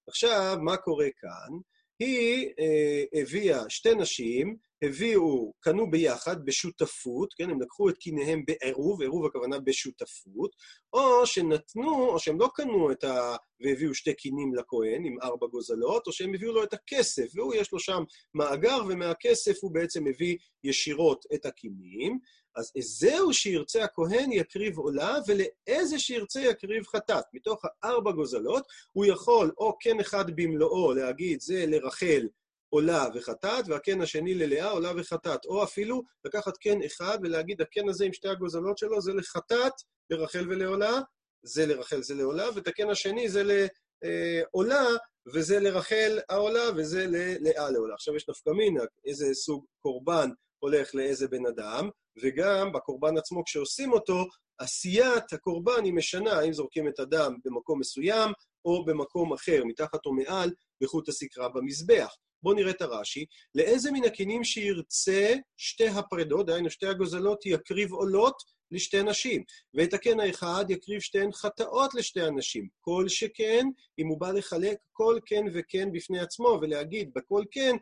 עכשיו, 0.08 0.58
מה 0.62 0.78
קורה 0.78 1.08
כאן? 1.18 1.58
היא 2.00 2.50
אה, 2.60 3.22
הביאה 3.22 3.70
שתי 3.70 3.96
נשים, 3.96 4.58
הביאו, 4.84 5.54
קנו 5.60 5.92
ביחד, 5.92 6.46
בשותפות, 6.46 7.34
כן, 7.34 7.50
הם 7.50 7.62
לקחו 7.62 7.90
את 7.90 7.98
קיניהם 7.98 8.44
בעירוב, 8.46 9.02
עירוב 9.02 9.26
הכוונה 9.26 9.60
בשותפות, 9.60 10.52
או 10.94 11.26
שנתנו, 11.26 12.10
או 12.10 12.20
שהם 12.20 12.40
לא 12.40 12.50
קנו 12.56 12.92
את 12.92 13.04
ה... 13.04 13.36
והביאו 13.62 13.94
שתי 13.94 14.14
קינים 14.14 14.56
לכהן 14.56 15.06
עם 15.06 15.16
ארבע 15.22 15.48
גוזלות, 15.48 16.08
או 16.08 16.12
שהם 16.12 16.34
הביאו 16.34 16.54
לו 16.54 16.64
את 16.64 16.74
הכסף, 16.74 17.28
והוא 17.36 17.54
יש 17.56 17.72
לו 17.72 17.80
שם 17.80 18.04
מאגר, 18.34 18.78
ומהכסף 18.90 19.58
הוא 19.62 19.74
בעצם 19.74 20.04
מביא 20.04 20.38
ישירות 20.64 21.26
את 21.34 21.46
הקינים. 21.46 22.20
אז 22.56 22.72
זהו 22.80 23.34
שירצה 23.34 23.84
הכהן 23.84 24.32
יקריב 24.32 24.78
עולה, 24.78 25.18
ולאיזה 25.28 26.00
שירצה 26.00 26.42
יקריב 26.42 26.88
חטאת. 26.88 27.24
מתוך 27.34 27.62
הארבע 27.84 28.12
גוזלות, 28.12 28.64
הוא 28.92 29.06
יכול 29.06 29.52
או 29.58 29.78
כן 29.80 30.00
אחד 30.00 30.26
במלואו 30.36 30.94
להגיד 30.94 31.42
זה 31.42 31.66
לרחל 31.68 32.28
עולה 32.74 33.08
וחטאת, 33.16 33.66
והקן 33.68 34.02
השני 34.02 34.34
ללאה 34.34 34.70
עולה 34.70 34.92
וחטאת. 34.98 35.46
או 35.46 35.64
אפילו 35.64 36.04
לקחת 36.26 36.58
קן 36.58 36.84
אחד 36.86 37.18
ולהגיד, 37.22 37.62
הקן 37.62 37.90
הזה 37.90 38.06
עם 38.06 38.14
שתי 38.14 38.28
הגוזלות 38.28 38.78
שלו 38.78 39.02
זה 39.02 39.14
לחטאת, 39.14 39.74
לרחל 40.10 40.46
ולעולה, 40.50 41.00
זה 41.44 41.66
לרחל 41.66 42.02
זה 42.02 42.16
לעולה, 42.16 42.48
ואת 42.56 42.68
הקן 42.68 42.90
השני 42.90 43.30
זה 43.30 43.44
לעולה, 43.44 44.86
וזה 45.34 45.60
לרחל 45.60 46.20
העולה, 46.30 46.64
וזה 46.78 47.06
ללאה 47.08 47.70
לעולה. 47.70 47.94
עכשיו 47.94 48.16
יש 48.16 48.30
נפקא 48.30 48.50
מינה, 48.50 48.84
איזה 49.06 49.34
סוג 49.34 49.66
קורבן 49.80 50.30
הולך 50.60 50.96
לאיזה 50.96 51.28
בן 51.28 51.46
אדם, 51.46 51.90
וגם 52.24 52.72
בקורבן 52.72 53.18
עצמו, 53.18 53.44
כשעושים 53.44 53.94
אותו, 53.94 54.26
עשיית 54.58 55.34
הקורבן 55.34 55.84
היא 55.84 55.94
משנה, 55.94 56.34
האם 56.34 56.54
זורקים 56.54 56.88
את 56.88 57.00
הדם 57.00 57.36
במקום 57.46 57.80
מסוים, 57.80 58.32
או 58.66 58.86
במקום 58.86 59.34
אחר, 59.34 59.64
מתחת 59.66 60.06
או 60.06 60.14
מעל, 60.14 60.52
בחוט 60.82 61.10
הסקרה 61.10 61.50
במזבח. 61.50 62.16
בואו 62.44 62.56
נראה 62.56 62.72
את 62.72 62.82
הרש"י. 62.82 63.26
לאיזה 63.56 63.92
מן 63.92 64.04
הכינים 64.04 64.44
שירצה 64.44 65.34
שתי 65.58 65.88
הפרדות, 65.88 66.46
דהיינו 66.46 66.70
שתי 66.70 66.88
הגוזלות, 66.88 67.46
יקריב 67.46 67.94
עולות 67.94 68.44
לשתי 68.72 69.04
נשים, 69.04 69.44
ואת 69.74 69.94
הקן 69.94 70.20
האחד 70.20 70.66
יקריב 70.70 71.00
שתיהן 71.02 71.32
חטאות 71.32 71.94
לשתי 71.94 72.22
הנשים. 72.22 72.68
כל 72.82 73.06
שכן, 73.08 73.66
אם 74.00 74.08
הוא 74.08 74.20
בא 74.20 74.32
לחלק 74.32 74.78
כל 74.92 75.20
כן 75.26 75.44
וכן 75.54 75.92
בפני 75.92 76.20
עצמו, 76.20 76.60
ולהגיד 76.62 77.12
בכל 77.16 77.44
כן 77.52 77.76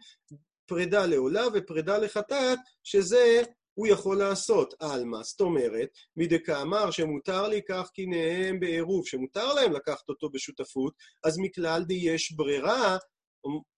פרידה 0.66 1.06
לעולה 1.06 1.44
ופרידה 1.54 1.98
לחטאת, 1.98 2.60
שזה 2.84 3.42
הוא 3.74 3.88
יכול 3.88 4.18
לעשות. 4.18 4.74
עלמא, 4.80 5.24
זאת 5.24 5.42
אומרת, 5.42 5.90
מדקאמר 6.18 6.92
שמותר 6.92 7.48
לקח 7.48 7.90
קיניהם 7.94 8.60
בעירוב, 8.60 9.08
שמותר 9.08 9.54
להם 9.54 9.74
לקחת 9.74 10.10
אותו 10.10 10.30
בשותפות, 10.30 10.94
אז 11.24 11.38
מכלל 11.40 11.84
די 11.84 11.94
יש 11.94 12.32
ברירה 12.32 12.98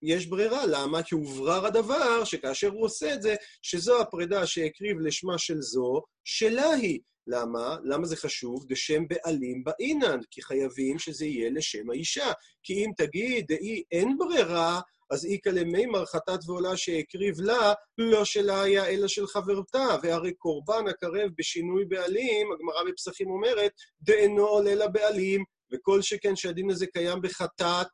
יש 0.02 0.26
ברירה, 0.26 0.66
למה? 0.66 1.04
כי 1.04 1.16
הוברר 1.16 1.66
הדבר 1.66 2.24
שכאשר 2.24 2.70
הוא 2.70 2.86
עושה 2.86 3.14
את 3.14 3.22
זה, 3.22 3.36
שזו 3.62 4.02
הפרידה 4.02 4.48
שהקריב 4.48 5.00
לשמה 5.00 5.38
של 5.38 5.62
זו, 5.62 6.02
שלה 6.24 6.70
היא. 6.70 7.00
למה? 7.28 7.78
למה 7.84 8.06
זה 8.06 8.16
חשוב? 8.16 8.66
דשם 8.68 9.08
בעלים 9.08 9.64
באינן, 9.64 10.20
כי 10.32 10.42
חייבים 10.42 11.00
שזה 11.00 11.26
יהיה 11.26 11.50
לשם 11.50 11.90
האישה. 11.90 12.32
כי 12.64 12.74
אם 12.74 12.92
תגיד, 12.98 13.46
דאי 13.48 13.84
אין 13.92 14.18
ברירה, 14.18 14.82
אז 15.12 15.26
איכא 15.26 15.50
למימר 15.50 16.06
חטאת 16.06 16.40
ועולה 16.48 16.78
שהקריב 16.78 17.42
לה, 17.42 17.74
לא 17.98 18.26
שלה 18.26 18.62
היה 18.62 18.86
אלא 18.88 19.08
של 19.08 19.28
חברתה, 19.28 19.88
והרי 20.04 20.34
קורבן 20.34 20.88
הקרב 20.90 21.30
בשינוי 21.38 21.86
בעלים, 21.86 22.48
הגמרא 22.54 22.92
בפסחים 22.92 23.30
אומרת, 23.30 23.72
דאינו 24.02 24.46
עולה 24.46 24.76
לבעלים, 24.76 25.44
וכל 25.74 26.02
שכן 26.02 26.36
שהדין 26.36 26.70
הזה 26.70 26.88
קיים 26.88 27.22
בחטאת, 27.22 27.88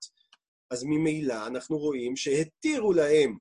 אז 0.72 0.84
ממילא 0.84 1.48
אנחנו 1.48 1.78
רואים 1.78 2.16
שהתירו 2.16 2.94
להם, 2.94 3.38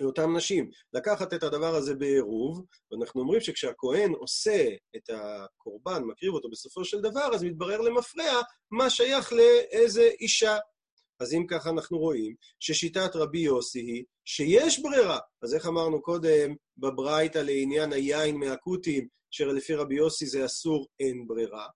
לאותן 0.00 0.36
נשים, 0.36 0.70
לקחת 0.92 1.34
את 1.34 1.42
הדבר 1.42 1.74
הזה 1.74 1.94
בעירוב, 1.94 2.64
ואנחנו 2.90 3.20
אומרים 3.20 3.40
שכשהכהן 3.40 4.12
עושה 4.12 4.68
את 4.96 5.10
הקורבן, 5.10 6.02
מקריב 6.02 6.34
אותו 6.34 6.48
בסופו 6.50 6.84
של 6.84 7.00
דבר, 7.00 7.34
אז 7.34 7.44
מתברר 7.44 7.80
למפרע 7.80 8.40
מה 8.70 8.90
שייך 8.90 9.32
לאיזה 9.32 10.10
אישה. 10.20 10.56
אז 11.20 11.34
אם 11.34 11.46
ככה 11.46 11.70
אנחנו 11.70 11.98
רואים 11.98 12.34
ששיטת 12.60 13.16
רבי 13.16 13.38
יוסי 13.38 13.80
היא 13.80 14.04
שיש 14.24 14.78
ברירה. 14.82 15.18
אז 15.42 15.54
איך 15.54 15.66
אמרנו 15.66 16.02
קודם 16.02 16.54
בברייתא 16.76 17.38
לעניין 17.38 17.92
היין 17.92 18.36
מהכותים, 18.36 19.08
שלפי 19.30 19.74
רבי 19.74 19.94
יוסי 19.94 20.26
זה 20.26 20.44
אסור, 20.44 20.86
אין 21.00 21.26
ברירה. 21.26 21.66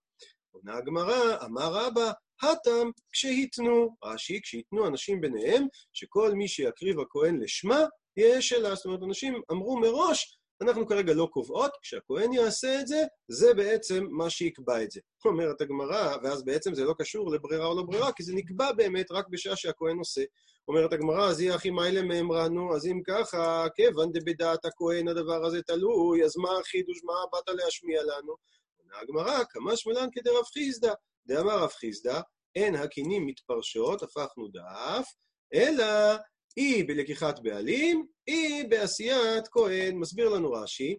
עונה 0.51 0.77
הגמרא, 0.77 1.45
אמר 1.45 1.75
רבא, 1.75 2.13
הטם 2.43 2.91
כשהתנו, 3.13 3.97
רש"י, 4.05 4.41
כשהתנו 4.43 4.87
אנשים 4.87 5.21
ביניהם, 5.21 5.67
שכל 5.93 6.33
מי 6.35 6.49
שיקריב 6.49 7.01
הכהן 7.01 7.41
לשמה, 7.41 7.85
יהיה 8.17 8.43
שלה. 8.43 8.75
זאת 8.75 8.85
אומרת, 8.85 9.03
אנשים 9.03 9.41
אמרו 9.51 9.81
מראש, 9.81 10.39
אנחנו 10.63 10.87
כרגע 10.87 11.15
לא 11.15 11.29
קובעות, 11.33 11.71
כשהכהן 11.83 12.33
יעשה 12.33 12.81
את 12.81 12.87
זה, 12.87 13.03
זה 13.29 13.55
בעצם 13.55 14.07
מה 14.11 14.31
שיקבע 14.31 14.83
את 14.83 14.91
זה. 14.91 15.01
אומרת 15.25 15.61
הגמרא, 15.61 16.17
ואז 16.23 16.45
בעצם 16.45 16.75
זה 16.75 16.85
לא 16.85 16.95
קשור 16.99 17.31
לברירה 17.31 17.67
או 17.67 17.77
לא 17.77 17.83
ברירה, 17.83 18.13
כי 18.13 18.23
זה 18.23 18.35
נקבע 18.35 18.73
באמת 18.73 19.11
רק 19.11 19.29
בשעה 19.29 19.57
שהכהן 19.57 19.99
עושה. 19.99 20.23
אומרת 20.69 20.93
הגמרא, 20.93 21.29
אז 21.29 21.41
יהיה 21.41 21.55
הכי 21.55 21.71
מיילה 21.71 22.03
מאמרנו, 22.03 22.77
אז 22.77 22.87
אם 22.87 23.01
ככה, 23.07 23.67
כיוון 23.75 24.13
דבדעת 24.13 24.65
הכהן 24.65 25.09
הדבר 25.09 25.45
הזה 25.45 25.63
תלוי, 25.63 26.25
אז 26.25 26.37
מה 26.37 26.59
החידוש, 26.61 27.05
מה 27.05 27.15
באת 27.33 27.49
להשמיע 27.49 28.03
לנו? 28.03 28.35
עונה 28.77 29.01
הגמרא, 29.03 29.45
כמה 29.51 29.77
שמלן 29.77 30.09
כדרב 30.13 30.45
חיסדא. 30.53 30.93
דאמר 31.27 31.59
רב 31.59 31.71
חיסדא, 31.71 32.21
אין 32.57 32.75
הקינים 32.75 33.27
מתפרשות, 33.27 34.03
הפכנו 34.03 34.49
דף, 34.49 35.09
אלא 35.55 36.17
אי 36.57 36.83
בלקיחת 36.83 37.39
בעלים, 37.39 38.07
אי 38.29 38.65
בעשיית 38.65 39.49
כהן. 39.49 39.97
מסביר 39.97 40.29
לנו 40.29 40.53
רש"י, 40.53 40.99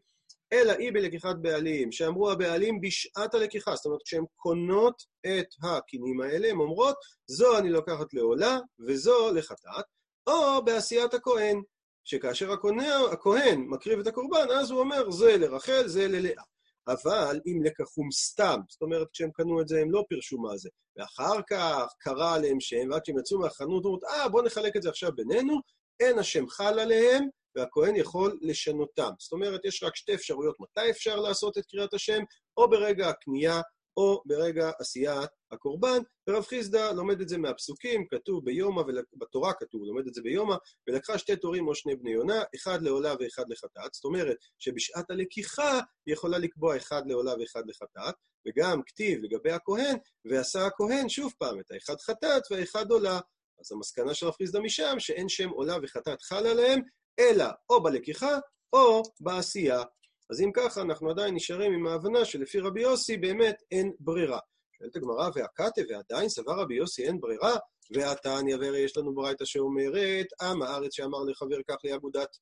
אלא 0.53 0.71
אי 0.71 0.91
בלקיחת 0.91 1.35
בעלים, 1.41 1.91
שאמרו 1.91 2.31
הבעלים 2.31 2.81
בשעת 2.81 3.33
הלקיחה, 3.33 3.75
זאת 3.75 3.85
אומרת, 3.85 4.01
כשהן 4.05 4.25
קונות 4.35 5.03
את 5.25 5.47
הקינים 5.63 6.21
האלה, 6.21 6.47
הן 6.47 6.57
אומרות, 6.57 6.95
זו 7.27 7.57
אני 7.57 7.69
לוקחת 7.69 8.13
לעולה 8.13 8.59
וזו 8.87 9.33
לחטאת, 9.33 9.85
או 10.27 10.65
בעשיית 10.65 11.13
הכהן, 11.13 11.61
שכאשר 12.03 12.51
הכהן, 12.51 12.79
הכהן 13.11 13.61
מקריב 13.61 13.99
את 13.99 14.07
הקורבן, 14.07 14.47
אז 14.59 14.71
הוא 14.71 14.79
אומר, 14.79 15.11
זה 15.11 15.37
לרחל, 15.37 15.87
זה 15.87 16.07
ללאה. 16.07 16.43
אבל 16.87 17.39
אם 17.47 17.63
לקחום 17.63 18.11
סתם, 18.11 18.59
זאת 18.69 18.81
אומרת, 18.81 19.07
כשהם 19.13 19.31
קנו 19.33 19.61
את 19.61 19.67
זה, 19.67 19.81
הם 19.81 19.91
לא 19.91 20.03
פירשו 20.09 20.37
מה 20.37 20.57
זה. 20.57 20.69
ואחר 20.97 21.41
כך 21.49 21.93
קרא 21.99 22.35
עליהם 22.35 22.59
שם, 22.59 22.89
ועד 22.91 23.05
שהם 23.05 23.19
יצאו 23.19 23.39
מהחנות, 23.39 23.85
אומר, 23.85 23.97
אה, 24.09 24.29
בואו 24.29 24.45
נחלק 24.45 24.75
את 24.75 24.81
זה 24.81 24.89
עכשיו 24.89 25.11
בינינו, 25.15 25.59
אין 25.99 26.19
השם 26.19 26.47
חל 26.47 26.79
עליהם, 26.79 27.27
והכהן 27.55 27.95
יכול 27.95 28.39
לשנותם. 28.41 29.09
זאת 29.19 29.31
אומרת, 29.31 29.65
יש 29.65 29.83
רק 29.83 29.95
שתי 29.95 30.15
אפשרויות 30.15 30.55
מתי 30.59 30.89
אפשר 30.89 31.15
לעשות 31.15 31.57
את 31.57 31.65
קריאת 31.65 31.93
השם, 31.93 32.23
או 32.57 32.69
ברגע 32.69 33.09
הקנייה, 33.09 33.61
או 33.97 34.21
ברגע 34.25 34.71
עשיית 34.79 35.29
הקורבן. 35.51 35.99
ורב 36.29 36.43
חיסדא 36.43 36.91
לומד 36.91 37.21
את 37.21 37.29
זה 37.29 37.37
מהפסוקים, 37.37 38.07
כתוב 38.07 38.45
ביומא, 38.45 38.83
בתורה 39.13 39.53
כתוב, 39.53 39.81
לומד 39.83 40.07
את 40.07 40.13
זה 40.13 40.21
ביומא, 40.21 40.55
ולקחה 40.87 41.17
שתי 41.17 41.35
תורים 41.35 41.67
או 41.67 41.75
שני 41.75 41.95
בני 41.95 42.11
יונה, 42.11 42.43
אחד 42.55 42.81
לעולה 42.81 43.13
ואחד 43.19 43.43
לחטאת. 43.49 43.93
זאת 43.93 44.05
אומרת 44.05 44.37
שבשעת 44.59 45.11
הלקיחה 45.11 45.79
היא 46.05 46.13
יכולה 46.13 46.37
לקבוע 46.37 46.77
אחד 46.77 47.01
לעולה 47.05 47.33
ואחד 47.39 47.63
לחטאת, 47.67 48.15
וגם 48.47 48.81
כתיב 48.85 49.19
לגבי 49.23 49.51
הכהן, 49.51 49.97
ועשה 50.25 50.65
הכהן 50.65 51.09
שוב 51.09 51.33
פעם 51.37 51.59
את 51.59 51.71
האחד 51.71 51.99
חטאת 51.99 52.43
והאחד 52.51 52.91
עולה. 52.91 53.19
אז 53.59 53.71
המסקנה 53.71 54.13
של 54.13 54.25
רב 54.25 54.33
חיסדא 54.33 54.59
משם, 54.59 54.95
שאין 54.99 55.29
שם 55.29 55.49
עולה 55.49 55.77
וחטאת 55.83 56.21
חל 56.21 56.47
עליהם, 56.47 56.81
אלא 57.19 57.45
או 57.69 57.83
בלקיחה 57.83 58.39
או 58.73 59.01
בעשייה. 59.19 59.83
אז 60.29 60.41
אם 60.41 60.51
ככה, 60.53 60.81
אנחנו 60.81 61.09
עדיין 61.09 61.35
נשארים 61.35 61.73
עם 61.73 61.87
ההבנה 61.87 62.25
שלפי 62.25 62.59
רבי 62.59 62.81
יוסי 62.81 63.17
באמת 63.17 63.55
אין 63.71 63.91
ברירה. 63.99 64.39
שואלת 64.77 64.95
הגמרא, 64.95 65.29
והקטה, 65.35 65.81
ועדיין 65.89 66.29
סבר 66.29 66.53
רבי 66.59 66.75
יוסי 66.75 67.07
אין 67.07 67.19
ברירה? 67.19 67.55
והתניא, 67.91 68.55
והרי 68.55 68.79
יש 68.79 68.97
לנו 68.97 69.15
ברייתא 69.15 69.45
שאומרת, 69.45 70.25
עם 70.41 70.61
הארץ 70.61 70.93
שאמר 70.93 71.23
לחבר 71.23 71.57
כך 71.67 71.75
לאגודת 71.83 72.37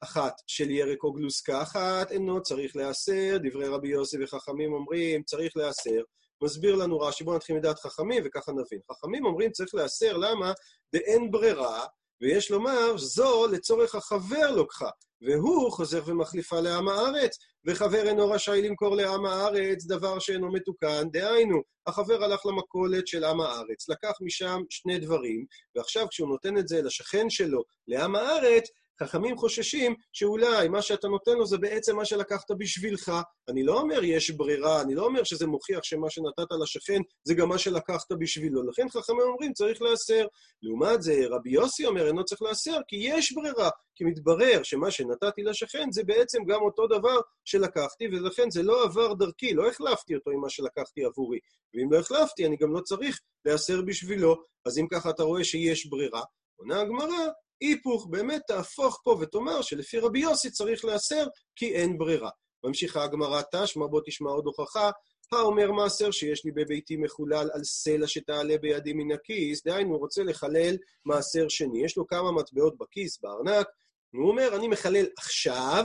אחת 0.00 0.34
של 0.46 0.70
ירק 0.70 1.04
או 1.04 1.12
גלוסקה 1.12 1.62
אחת, 1.62 2.12
אינו 2.12 2.42
צריך 2.42 2.76
להיאסר, 2.76 3.36
דברי 3.42 3.68
רבי 3.68 3.88
יוסי 3.88 4.16
וחכמים 4.22 4.72
אומרים, 4.72 5.22
צריך 5.22 5.56
להיאסר. 5.56 6.00
מסביר 6.42 6.74
לנו 6.74 7.00
רש"י, 7.00 7.24
בואו 7.24 7.36
נתחיל 7.36 7.56
מדעת 7.56 7.78
חכמים 7.78 8.22
וככה 8.26 8.52
נבין. 8.52 8.80
חכמים 8.92 9.26
אומרים 9.26 9.50
צריך 9.50 9.74
להיאסר, 9.74 10.16
למה? 10.16 10.52
באין 10.92 11.30
ברירה, 11.30 11.86
ויש 12.20 12.50
לומר, 12.50 12.96
זו 12.96 13.46
לצורך 13.46 13.94
החבר 13.94 14.50
לוקחה. 14.54 14.90
והוא 15.22 15.72
חוזר 15.72 16.02
ומחליפה 16.06 16.60
לעם 16.60 16.88
הארץ, 16.88 17.38
וחבר 17.66 18.08
אינו 18.08 18.30
רשאי 18.30 18.62
למכור 18.62 18.96
לעם 18.96 19.26
הארץ 19.26 19.86
דבר 19.86 20.18
שאינו 20.18 20.52
מתוקן. 20.52 21.08
דהיינו, 21.12 21.62
החבר 21.86 22.24
הלך 22.24 22.46
למכולת 22.46 23.06
של 23.06 23.24
עם 23.24 23.40
הארץ, 23.40 23.88
לקח 23.88 24.12
משם 24.20 24.62
שני 24.70 24.98
דברים, 24.98 25.46
ועכשיו 25.76 26.06
כשהוא 26.10 26.28
נותן 26.28 26.58
את 26.58 26.68
זה 26.68 26.82
לשכן 26.82 27.30
שלו, 27.30 27.62
לעם 27.88 28.16
הארץ, 28.16 28.68
חכמים 29.02 29.36
חוששים 29.36 29.94
שאולי 30.12 30.68
מה 30.68 30.82
שאתה 30.82 31.08
נותן 31.08 31.32
לו 31.32 31.46
זה 31.46 31.58
בעצם 31.58 31.96
מה 31.96 32.04
שלקחת 32.04 32.50
בשבילך. 32.58 33.12
אני 33.48 33.62
לא 33.62 33.80
אומר 33.80 34.04
יש 34.04 34.30
ברירה, 34.30 34.82
אני 34.82 34.94
לא 34.94 35.04
אומר 35.04 35.24
שזה 35.24 35.46
מוכיח 35.46 35.82
שמה 35.82 36.10
שנתת 36.10 36.52
לשכן 36.62 37.00
זה 37.24 37.34
גם 37.34 37.48
מה 37.48 37.58
שלקחת 37.58 38.12
בשבילו. 38.12 38.62
לכן 38.62 38.88
חכמים 38.88 39.20
אומרים 39.20 39.52
צריך 39.52 39.82
להסר. 39.82 40.26
לעומת 40.62 41.02
זה, 41.02 41.24
רבי 41.30 41.50
יוסי 41.50 41.86
אומר 41.86 42.06
אינו 42.06 42.24
צריך 42.24 42.42
להסר 42.42 42.78
כי 42.88 42.96
יש 42.96 43.32
ברירה. 43.32 43.70
כי 43.94 44.04
מתברר 44.04 44.62
שמה 44.62 44.90
שנתתי 44.90 45.42
לשכן 45.42 45.92
זה 45.92 46.04
בעצם 46.04 46.44
גם 46.44 46.62
אותו 46.62 46.86
דבר 46.86 47.20
שלקחתי, 47.44 48.04
ולכן 48.08 48.50
זה 48.50 48.62
לא 48.62 48.84
עבר 48.84 49.14
דרכי, 49.14 49.54
לא 49.54 49.68
החלפתי 49.68 50.14
אותו 50.14 50.30
עם 50.30 50.40
מה 50.40 50.50
שלקחתי 50.50 51.04
עבורי. 51.04 51.38
ואם 51.74 51.92
לא 51.92 51.98
החלפתי, 51.98 52.46
אני 52.46 52.56
גם 52.56 52.74
לא 52.74 52.80
צריך 52.80 53.20
להסר 53.44 53.82
בשבילו. 53.82 54.36
אז 54.66 54.78
אם 54.78 54.86
ככה 54.90 55.10
אתה 55.10 55.22
רואה 55.22 55.44
שיש 55.44 55.86
ברירה, 55.86 56.22
עונה 56.56 56.80
הגמרא, 56.80 57.28
היפוך, 57.60 58.06
באמת 58.10 58.42
תהפוך 58.46 59.00
פה 59.04 59.18
ותאמר 59.20 59.62
שלפי 59.62 59.98
רבי 59.98 60.18
יוסי 60.18 60.50
צריך 60.50 60.84
להסר 60.84 61.26
כי 61.56 61.74
אין 61.74 61.98
ברירה. 61.98 62.30
ממשיכה 62.64 63.04
הגמרא 63.04 63.42
תשמע, 63.52 63.86
בוא 63.86 64.00
תשמע 64.06 64.30
עוד 64.30 64.46
הוכחה, 64.46 64.90
האומר 65.32 65.72
מעשר 65.72 66.10
שיש 66.10 66.44
לי 66.44 66.50
בביתי 66.52 66.96
מחולל 66.96 67.48
על 67.54 67.64
סלע 67.64 68.06
שתעלה 68.06 68.58
בידי 68.58 68.92
מן 68.92 69.12
הכיס, 69.12 69.64
דהיינו, 69.64 69.90
הוא 69.90 69.98
רוצה 69.98 70.22
לחלל 70.22 70.76
מעשר 71.04 71.48
שני. 71.48 71.84
יש 71.84 71.96
לו 71.96 72.06
כמה 72.06 72.32
מטבעות 72.32 72.78
בכיס, 72.78 73.20
בארנק, 73.20 73.66
הוא 74.14 74.28
אומר, 74.28 74.56
אני 74.56 74.68
מחלל 74.68 75.06
עכשיו, 75.18 75.84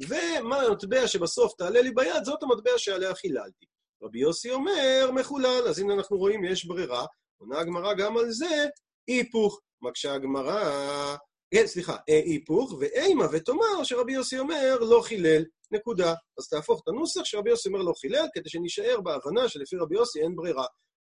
ומה 0.00 0.60
המטבע 0.62 1.06
שבסוף 1.06 1.54
תעלה 1.58 1.80
לי 1.80 1.90
ביד, 1.90 2.24
זאת 2.24 2.42
המטבע 2.42 2.70
שעליה 2.76 3.14
חיללתי. 3.14 3.66
רבי 4.02 4.18
יוסי 4.18 4.50
אומר, 4.50 5.10
מחולל, 5.14 5.62
אז 5.68 5.78
הנה 5.78 5.94
אנחנו 5.94 6.16
רואים, 6.16 6.44
יש 6.44 6.64
ברירה. 6.64 7.06
עונה 7.38 7.58
הגמרא 7.58 7.94
גם 7.94 8.18
על 8.18 8.30
זה, 8.30 8.66
היפוך. 9.06 9.60
מקשה 9.82 10.14
הגמרא, 10.14 11.16
כן, 11.54 11.66
סליחה, 11.66 11.96
אה, 12.08 12.20
היפוך, 12.24 12.74
ואימה 12.80 13.26
ותאמר 13.32 13.84
שרבי 13.84 14.12
יוסי 14.12 14.38
אומר 14.38 14.78
לא 14.80 15.00
חילל, 15.04 15.44
נקודה. 15.70 16.14
אז 16.38 16.48
תהפוך 16.48 16.80
את 16.82 16.88
הנוסח 16.88 17.24
שרבי 17.24 17.50
יוסי 17.50 17.68
אומר 17.68 17.82
לא 17.82 17.92
חילל, 18.00 18.26
כדי 18.34 18.50
שנישאר 18.50 19.00
בהבנה 19.00 19.48
שלפי 19.48 19.76
רבי 19.76 19.94
יוסי 19.94 20.22
אין 20.22 20.36
ברירה. 20.36 20.66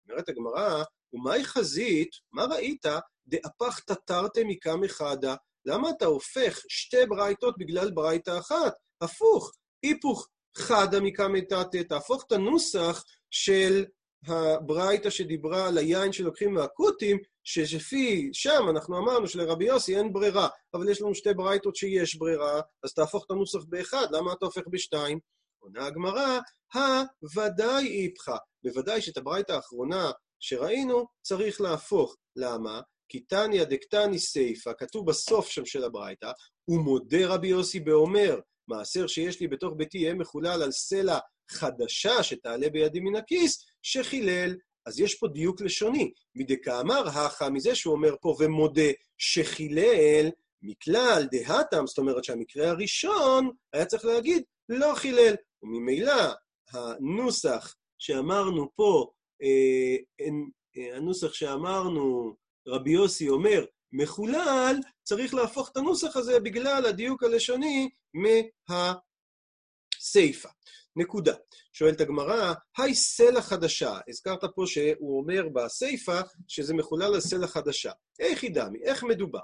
אומרת 0.10 0.30
הגמרא, 0.30 0.84
ומהי 1.14 1.44
חזית, 1.44 2.10
מה 2.32 2.46
ראית, 2.46 2.86
דאפחת 3.28 3.92
תרתי 4.06 4.44
מקם 4.44 4.82
מחדה? 4.82 5.36
למה 5.66 5.90
אתה 5.90 6.06
הופך 6.06 6.60
שתי 6.70 7.06
ברייתות 7.10 7.56
בגלל 7.58 7.92
ברייתה 7.92 8.38
אחת? 8.38 8.74
הפוך, 9.02 9.52
היפוך 9.84 10.28
חדה 10.58 11.00
מקם 11.00 11.40
תתא, 11.40 11.84
תהפוך 11.90 12.24
את 12.28 12.32
הנוסח 12.32 13.04
של 13.32 13.86
הברייתא 14.28 15.10
שדיברה 15.10 15.68
על 15.68 15.78
היין 15.78 16.12
שלוקחים 16.12 16.54
מהכותים, 16.54 17.18
שלפי 17.46 18.30
שם 18.34 18.66
אנחנו 18.70 18.98
אמרנו 18.98 19.28
שלרבי 19.28 19.66
יוסי 19.66 19.98
אין 19.98 20.14
ברירה, 20.14 20.48
אבל 20.74 20.90
יש 20.90 21.02
לנו 21.02 21.16
שתי 21.16 21.34
ברייתות 21.34 21.76
שיש 21.76 22.16
ברירה, 22.16 22.62
אז 22.84 22.94
תהפוך 22.94 23.26
את 23.26 23.32
הנוסח 23.32 23.60
באחד, 23.70 24.08
למה 24.12 24.34
אתה 24.34 24.46
הופך 24.46 24.64
בשתיים? 24.70 25.20
עונה 25.60 25.86
הגמרא, 25.86 26.40
הוודאי 27.22 28.06
איפכא. 28.06 28.36
בוודאי 28.64 29.02
שאת 29.02 29.18
הברייתא 29.18 29.52
האחרונה 29.52 30.12
שראינו 30.40 31.06
צריך 31.22 31.62
להפוך. 31.62 32.16
למה? 32.36 32.82
כי 33.10 33.20
תניא 33.20 33.64
דקתני 33.64 34.20
סיפא, 34.20 34.72
כתוב 34.78 35.08
בסוף 35.08 35.48
שם 35.50 35.66
של 35.66 35.84
הברייתא, 35.84 36.32
ומודה 36.68 37.28
רבי 37.28 37.48
יוסי 37.48 37.80
באומר, 37.80 38.40
מעשר 38.68 39.08
שיש 39.08 39.40
לי 39.40 39.48
בתוך 39.48 39.74
ביתי 39.78 39.98
יהיה 39.98 40.14
מחולל 40.14 40.62
על 40.64 40.72
סלע 40.72 41.20
חדשה 41.52 42.24
שתעלה 42.24 42.70
בידי 42.70 43.00
מן 43.00 43.16
הכיס, 43.16 43.66
שחילל. 43.82 44.56
אז 44.86 45.00
יש 45.00 45.16
פה 45.16 45.28
דיוק 45.28 45.62
לשוני. 45.62 46.12
מדקאמר 46.36 47.08
הכא, 47.08 47.50
מזה 47.50 47.76
שהוא 47.76 47.94
אומר 47.94 48.16
פה 48.22 48.36
ומודה 48.40 48.92
שחילל, 49.18 50.30
מכלל 50.62 51.28
דהתם, 51.32 51.88
זאת 51.88 51.98
אומרת 51.98 52.24
שהמקרה 52.24 52.70
הראשון 52.70 53.50
היה 53.74 53.86
צריך 53.86 54.06
להגיד 54.06 54.44
לא 54.70 54.94
חילל. 54.96 55.36
וממילא 55.64 56.24
הנוסח 56.72 57.76
שאמרנו 57.98 58.70
פה, 58.76 59.12
אה, 59.44 59.96
אה, 60.22 60.98
הנוסח 60.98 61.34
שאמרנו, 61.34 62.36
רבי 62.68 62.92
יוסי 62.92 63.30
אומר, 63.30 63.66
מחולל, 63.92 64.76
צריך 65.04 65.34
להפוך 65.34 65.70
את 65.72 65.78
הנוסח 65.78 66.18
הזה 66.18 66.40
בגלל 66.40 66.86
הדיוק 66.86 67.24
הלשוני 67.24 67.90
מהסיפא. 70.00 70.50
נקודה. 70.96 71.34
שואלת 71.74 72.02
הגמרא, 72.02 72.54
היי 72.78 72.96
סלע 72.96 73.42
חדשה. 73.42 74.00
הזכרת 74.10 74.44
פה 74.56 74.64
שהוא 74.66 75.18
אומר 75.18 75.48
בסיפא 75.54 76.22
שזה 76.48 76.74
מחולל 76.74 77.14
על 77.14 77.20
סלע 77.20 77.48
חדשה. 77.48 77.92
איך 78.20 78.44
היא 78.44 78.52
דמי? 78.54 78.80
איך 78.84 79.04
מדובר? 79.04 79.40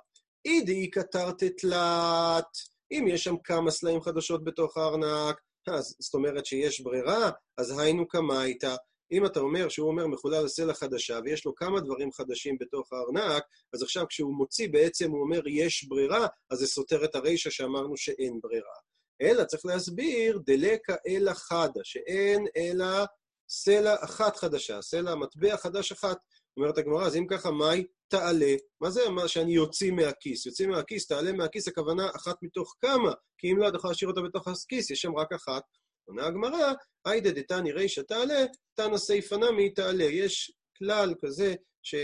אידי 0.45 0.89
קטרת 0.89 1.43
תלת. 1.43 2.57
אם 2.91 3.05
יש 3.07 3.23
שם 3.23 3.35
כמה 3.43 3.71
סלעים 3.71 4.01
חדשות 4.01 4.43
בתוך 4.43 4.77
הארנק, 4.77 5.41
אז 5.67 5.95
זאת 5.99 6.13
אומרת 6.13 6.45
שיש 6.45 6.81
ברירה, 6.81 7.29
אז 7.57 7.79
היינו 7.79 8.07
כמה 8.07 8.41
הייתה. 8.41 8.75
אם 9.11 9.25
אתה 9.25 9.39
אומר 9.39 9.69
שהוא 9.69 9.87
אומר 9.87 10.07
מחולל 10.07 10.47
סלע 10.47 10.73
חדשה, 10.73 11.19
ויש 11.25 11.45
לו 11.45 11.55
כמה 11.55 11.79
דברים 11.79 12.11
חדשים 12.11 12.57
בתוך 12.59 12.93
הארנק, 12.93 13.43
אז 13.73 13.83
עכשיו 13.83 14.07
כשהוא 14.07 14.35
מוציא 14.35 14.69
בעצם 14.71 15.11
הוא 15.11 15.21
אומר 15.21 15.47
יש 15.47 15.83
ברירה, 15.83 16.27
אז 16.51 16.59
זה 16.59 16.67
סותר 16.67 17.05
את 17.05 17.15
הרישא 17.15 17.49
שאמרנו 17.49 17.97
שאין 17.97 18.39
ברירה. 18.43 18.75
אלא 19.21 19.43
צריך 19.43 19.65
להסביר 19.65 20.39
דלקה 20.45 20.95
אלא 21.07 21.33
חדה, 21.33 21.81
שאין 21.83 22.45
אלא 22.57 23.05
סלע 23.49 23.95
אחת 24.03 24.35
חדשה, 24.35 24.81
סלע 24.81 25.15
מטבע 25.15 25.57
חדש 25.57 25.91
אחת. 25.91 26.17
אומרת 26.57 26.77
הגמרא, 26.77 27.05
אז 27.05 27.15
אם 27.15 27.27
ככה, 27.27 27.51
מהי 27.51 27.85
תעלה? 28.07 28.55
מה 28.81 28.89
זה 28.89 29.09
מה 29.09 29.27
שאני 29.27 29.53
יוציא 29.53 29.91
מהכיס? 29.91 30.45
יוציא 30.45 30.67
מהכיס, 30.67 31.07
תעלה 31.07 31.31
מהכיס, 31.31 31.67
הכוונה 31.67 32.09
אחת 32.15 32.35
מתוך 32.41 32.75
כמה, 32.81 33.11
כי 33.37 33.51
אם 33.51 33.57
לא, 33.57 33.67
אתה 33.67 33.77
יכול 33.77 33.89
להשאיר 33.89 34.09
אותה 34.09 34.21
בתוך 34.21 34.47
הכיס, 34.47 34.91
יש 34.91 35.01
שם 35.01 35.17
רק 35.17 35.33
אחת. 35.33 35.63
עונה 36.07 36.25
הגמרא, 36.25 36.73
היידה 37.05 37.31
דתני 37.31 37.71
רישא 37.71 38.01
תעלה, 38.01 38.45
תנא 38.73 38.97
סייפא 38.97 39.35
נמי 39.35 39.69
תעלה. 39.69 40.03
יש 40.03 40.51
כלל 40.77 41.13
כזה 41.25 41.53
ש... 41.83 41.95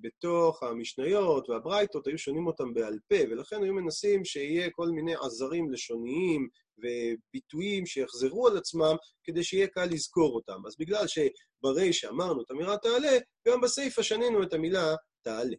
בתוך 0.00 0.62
המשניות 0.62 1.48
והברייתות 1.48 2.06
היו 2.06 2.18
שונים 2.18 2.46
אותם 2.46 2.74
בעל 2.74 2.98
פה, 3.08 3.16
ולכן 3.30 3.62
היו 3.62 3.74
מנסים 3.74 4.24
שיהיה 4.24 4.70
כל 4.70 4.88
מיני 4.88 5.14
עזרים 5.14 5.72
לשוניים 5.72 6.48
וביטויים 6.78 7.86
שיחזרו 7.86 8.48
על 8.48 8.56
עצמם 8.56 8.96
כדי 9.24 9.44
שיהיה 9.44 9.66
קל 9.66 9.84
לזכור 9.84 10.34
אותם. 10.34 10.66
אז 10.66 10.76
בגלל 10.78 11.04
שברישא 11.06 12.08
אמרנו 12.08 12.42
את 12.42 12.50
המילה 12.50 12.76
תעלה, 12.76 13.18
גם 13.48 13.60
בסיפא 13.60 14.02
שנינו 14.02 14.42
את 14.42 14.52
המילה 14.52 14.94
תעלה. 15.22 15.56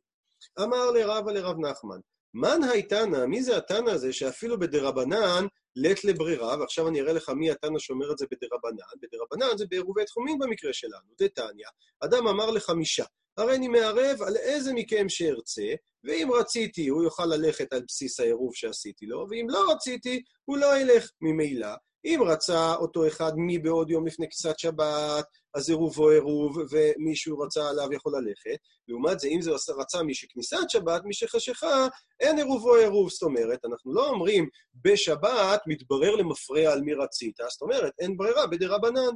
אמר 0.60 0.91
לרבא 0.91 1.31
לרב 1.31 1.55
נחמן, 1.60 2.00
מן 2.33 2.63
הייתנא, 2.71 3.25
מי 3.25 3.43
זה 3.43 3.57
התנא 3.57 3.89
הזה 3.89 4.13
שאפילו 4.13 4.59
בדרבנן 4.59 5.45
לית 5.75 6.03
לברירה, 6.03 6.59
ועכשיו 6.59 6.88
אני 6.88 7.01
אראה 7.01 7.13
לך 7.13 7.29
מי 7.29 7.51
התנא 7.51 7.79
שאומר 7.79 8.12
את 8.12 8.17
זה 8.17 8.25
בדרבנן. 8.31 8.83
בדרבנן 9.01 9.57
זה 9.57 9.65
בעירובי 9.69 10.05
תחומים 10.05 10.39
במקרה 10.39 10.74
שלנו, 10.74 11.07
דתניא. 11.21 11.67
אדם 12.00 12.27
אמר 12.27 12.51
לחמישה, 12.51 13.05
הרי 13.38 13.55
אני 13.55 13.67
מערב 13.67 14.21
על 14.21 14.38
איזה 14.38 14.74
מכם 14.74 15.09
שארצה, 15.09 15.74
ואם 16.03 16.29
רציתי, 16.39 16.88
הוא 16.88 17.03
יוכל 17.03 17.25
ללכת 17.25 17.74
על 17.74 17.81
בסיס 17.88 18.19
העירוב 18.19 18.55
שעשיתי 18.55 19.05
לו, 19.05 19.27
ואם 19.29 19.45
לא 19.50 19.71
רציתי, 19.71 20.21
הוא 20.45 20.57
לא 20.57 20.77
ילך 20.77 21.09
ממילא. 21.21 21.67
אם 22.05 22.19
רצה 22.27 22.75
אותו 22.75 23.07
אחד 23.07 23.31
מי 23.36 23.59
בעוד 23.59 23.89
יום 23.89 24.07
לפני 24.07 24.25
כניסת 24.29 24.59
שבת, 24.59 25.25
אז 25.53 25.70
עירובו 25.70 26.10
עירוב, 26.10 26.58
ומישהו 26.72 27.39
רצה 27.39 27.70
עליו 27.70 27.94
יכול 27.94 28.13
ללכת. 28.18 28.60
לעומת 28.88 29.20
זה, 29.20 29.27
אם 29.27 29.41
זה 29.41 29.51
רצה 29.77 30.03
מי 30.03 30.13
שכניסת 30.13 30.70
שבת, 30.70 31.01
מי 31.06 31.13
שחשיכה, 31.13 31.88
אין 32.20 32.38
עירובו 32.38 32.75
עירוב. 32.75 33.10
זאת 33.10 33.24
אומרת, 33.24 33.65
אנחנו 33.65 33.94
לא 33.94 34.10
אומרים 34.10 34.50
בשבת 34.84 35.62
מתברר 35.68 36.15
למפרע 36.15 36.72
על 36.72 36.82
מי 36.82 36.94
רצית, 36.94 37.38
זאת 37.50 37.62
אומרת, 37.62 37.94
אין 38.00 38.18
ברירה 38.18 38.48
בדרבנן. 38.48 39.13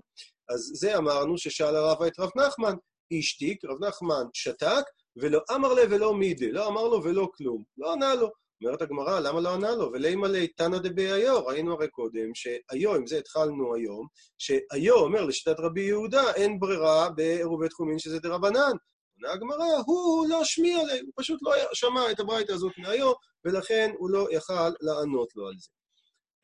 אז 0.49 0.71
זה 0.73 0.97
אמרנו 0.97 1.37
ששאל 1.37 1.75
הרבה 1.75 2.07
את 2.07 2.19
רב 2.19 2.29
נחמן, 2.35 2.73
השתיק, 3.19 3.65
רב 3.65 3.85
נחמן 3.85 4.23
שתק, 4.33 4.83
ולא 5.17 5.39
אמר 5.55 5.73
לה 5.73 5.81
ולא 5.89 6.13
מידי, 6.13 6.51
לא 6.51 6.67
אמר 6.67 6.83
לו 6.83 7.03
ולא 7.03 7.29
כלום, 7.35 7.63
לא 7.77 7.93
ענה 7.93 8.15
לו. 8.15 8.42
אומרת 8.65 8.81
הגמרא, 8.81 9.19
למה 9.19 9.41
לא 9.41 9.53
ענה 9.53 9.71
לו? 9.75 9.91
ולימה 9.93 10.27
תנא 10.55 10.77
דביו, 10.77 11.45
ראינו 11.45 11.73
הרי 11.73 11.87
קודם 11.87 12.35
שהיו, 12.35 12.95
עם 12.95 13.07
זה 13.07 13.17
התחלנו 13.17 13.75
היום, 13.75 14.07
שהיו 14.37 14.95
אומר 14.95 15.25
לשיטת 15.25 15.59
רבי 15.59 15.81
יהודה, 15.81 16.33
אין 16.33 16.59
ברירה 16.59 17.09
בעירובי 17.09 17.69
תחומין 17.69 17.99
שזה 17.99 18.19
דרבנן. 18.19 18.71
עונה 19.21 19.33
הגמרא, 19.33 19.65
הוא 19.85 20.27
לא 20.29 20.41
השמיע 20.41 20.79
עליה, 20.79 21.01
הוא 21.01 21.11
פשוט 21.15 21.39
לא 21.41 21.51
שמע 21.73 22.11
את 22.11 22.19
הברייתא 22.19 22.51
הזאת 22.51 22.71
מהיו, 22.77 23.11
ולכן 23.45 23.91
הוא 23.97 24.09
לא 24.09 24.27
יכל 24.31 24.69
לענות 24.81 25.35
לו 25.35 25.47
על 25.47 25.53
זה. 25.57 25.69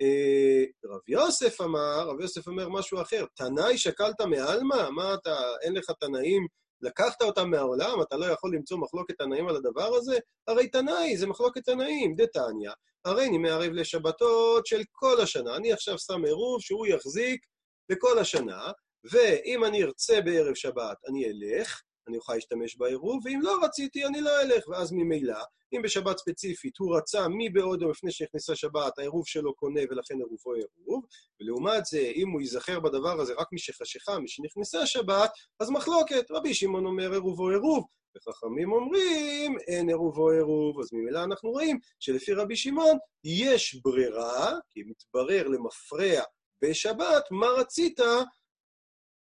אה, 0.01 0.63
רב 0.85 1.01
יוסף 1.07 1.61
אמר, 1.61 2.07
רב 2.07 2.21
יוסף 2.21 2.47
אומר 2.47 2.69
משהו 2.69 3.01
אחר, 3.01 3.25
תנאי 3.35 3.77
שקלת 3.77 4.21
מעלמא? 4.21 4.89
מה 4.89 5.13
אתה, 5.13 5.37
אין 5.61 5.73
לך 5.75 5.91
תנאים 5.99 6.47
לקחת 6.81 7.21
אותם 7.21 7.49
מהעולם, 7.49 8.01
אתה 8.01 8.17
לא 8.17 8.25
יכול 8.25 8.55
למצוא 8.55 8.77
מחלוקת 8.77 9.17
תנאים 9.17 9.47
על 9.47 9.55
הדבר 9.55 9.95
הזה? 9.95 10.17
הרי 10.47 10.67
תנאי, 10.67 11.17
זה 11.17 11.27
מחלוקת 11.27 11.63
תנאים, 11.65 12.15
דתניא. 12.15 12.71
הרי 13.05 13.25
אני 13.27 13.37
מערב 13.37 13.71
לשבתות 13.71 14.65
של 14.65 14.81
כל 14.91 15.21
השנה. 15.21 15.55
אני 15.55 15.73
עכשיו 15.73 15.99
שם 15.99 16.25
עירוב 16.25 16.61
שהוא 16.61 16.87
יחזיק 16.87 17.45
לכל 17.89 18.19
השנה, 18.19 18.71
ואם 19.11 19.65
אני 19.65 19.83
ארצה 19.83 20.21
בערב 20.21 20.55
שבת, 20.55 20.97
אני 21.09 21.25
אלך, 21.25 21.81
אני 22.09 22.17
אוכל 22.17 22.33
להשתמש 22.33 22.77
בעירוב, 22.77 23.25
ואם 23.25 23.39
לא 23.41 23.57
רציתי, 23.63 24.05
אני 24.05 24.21
לא 24.21 24.41
אלך. 24.41 24.67
ואז 24.67 24.91
ממילא, 24.91 25.37
אם 25.73 25.81
בשבת 25.81 26.17
ספציפית 26.17 26.77
הוא 26.77 26.97
רצה 26.97 27.25
מבעוד 27.37 27.81
יום 27.81 27.91
לפני 27.91 28.11
שנכנסה 28.11 28.55
שבת, 28.55 28.99
העירוב 28.99 29.27
שלו 29.27 29.55
קונה 29.55 29.81
ולכן 29.89 30.15
עירובו 30.15 30.53
עירוב, 30.53 31.05
ולעומת 31.41 31.85
זה, 31.85 32.11
אם 32.15 32.29
הוא 32.29 32.41
ייזכר 32.41 32.79
בדבר 32.79 33.21
הזה 33.21 33.33
רק 33.33 33.47
משחשיכה, 33.53 34.19
משנכנסה 34.19 34.85
שבת, 34.85 35.31
אז 35.59 35.69
מחלוקת. 35.69 36.31
רבי 36.31 36.53
שמעון 36.53 36.85
אומר 36.85 37.11
עירובו 37.11 37.49
עירוב, 37.49 37.85
וחכמים 38.17 38.71
אומרים 38.71 39.57
אין 39.67 39.89
עירובו 39.89 40.29
עירוב. 40.29 40.79
אז 40.79 40.89
ממילא 40.93 41.23
אנחנו 41.23 41.51
רואים 41.51 41.79
שלפי 41.99 42.33
רבי 42.33 42.55
שמעון 42.55 42.97
יש 43.23 43.81
ברירה, 43.83 44.51
כי 44.69 44.83
מתברר 44.85 45.47
למפרע 45.47 46.23
בשבת, 46.63 47.23
מה 47.31 47.47
רצית 47.47 47.99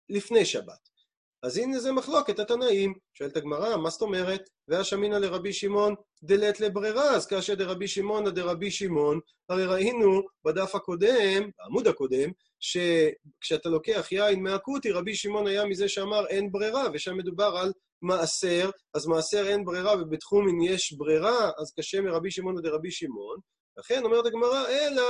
לפני 0.10 0.46
שבת. 0.46 0.95
אז 1.46 1.58
הנה 1.58 1.80
זה 1.80 1.92
מחלוקת 1.92 2.40
התנאים. 2.40 2.94
שואלת 3.14 3.38
הגמרא, 3.38 3.78
מה 3.78 3.90
זאת 3.90 4.02
אומרת? 4.02 4.50
והשמינא 4.68 5.16
לרבי 5.16 5.54
שמעון 5.54 5.96
דלת 6.24 6.60
לברירה, 6.60 7.16
אז 7.16 7.28
כאשר 7.28 7.54
דרבי 7.56 7.88
שמעון 7.88 8.30
דרבי 8.30 8.72
שמעון, 8.72 9.20
הרי 9.50 9.66
ראינו 9.66 10.22
בדף 10.46 10.76
הקודם, 10.76 11.50
בעמוד 11.58 11.88
הקודם, 11.88 12.32
שכשאתה 12.60 13.70
לוקח 13.70 14.08
יין 14.12 14.44
מהכותי, 14.44 14.92
רבי 14.92 15.16
שמעון 15.16 15.48
היה 15.48 15.66
מזה 15.66 15.90
שאמר 15.90 16.28
אין 16.28 16.52
ברירה, 16.52 16.84
ושם 16.94 17.18
מדובר 17.18 17.58
על 17.58 17.72
מעשר, 18.02 18.70
אז 18.94 19.06
מעשר 19.08 19.48
אין 19.48 19.66
ברירה 19.66 20.02
ובתחומין 20.02 20.62
יש 20.62 20.94
ברירה, 20.94 21.52
אז 21.58 21.74
קשה 21.80 22.02
מרבי 22.02 22.32
שמעון 22.32 22.62
דרבי 22.62 22.92
שמעון. 22.92 23.40
לכן 23.78 24.04
אומרת 24.06 24.26
הגמרא, 24.26 24.68
אלא 24.68 25.04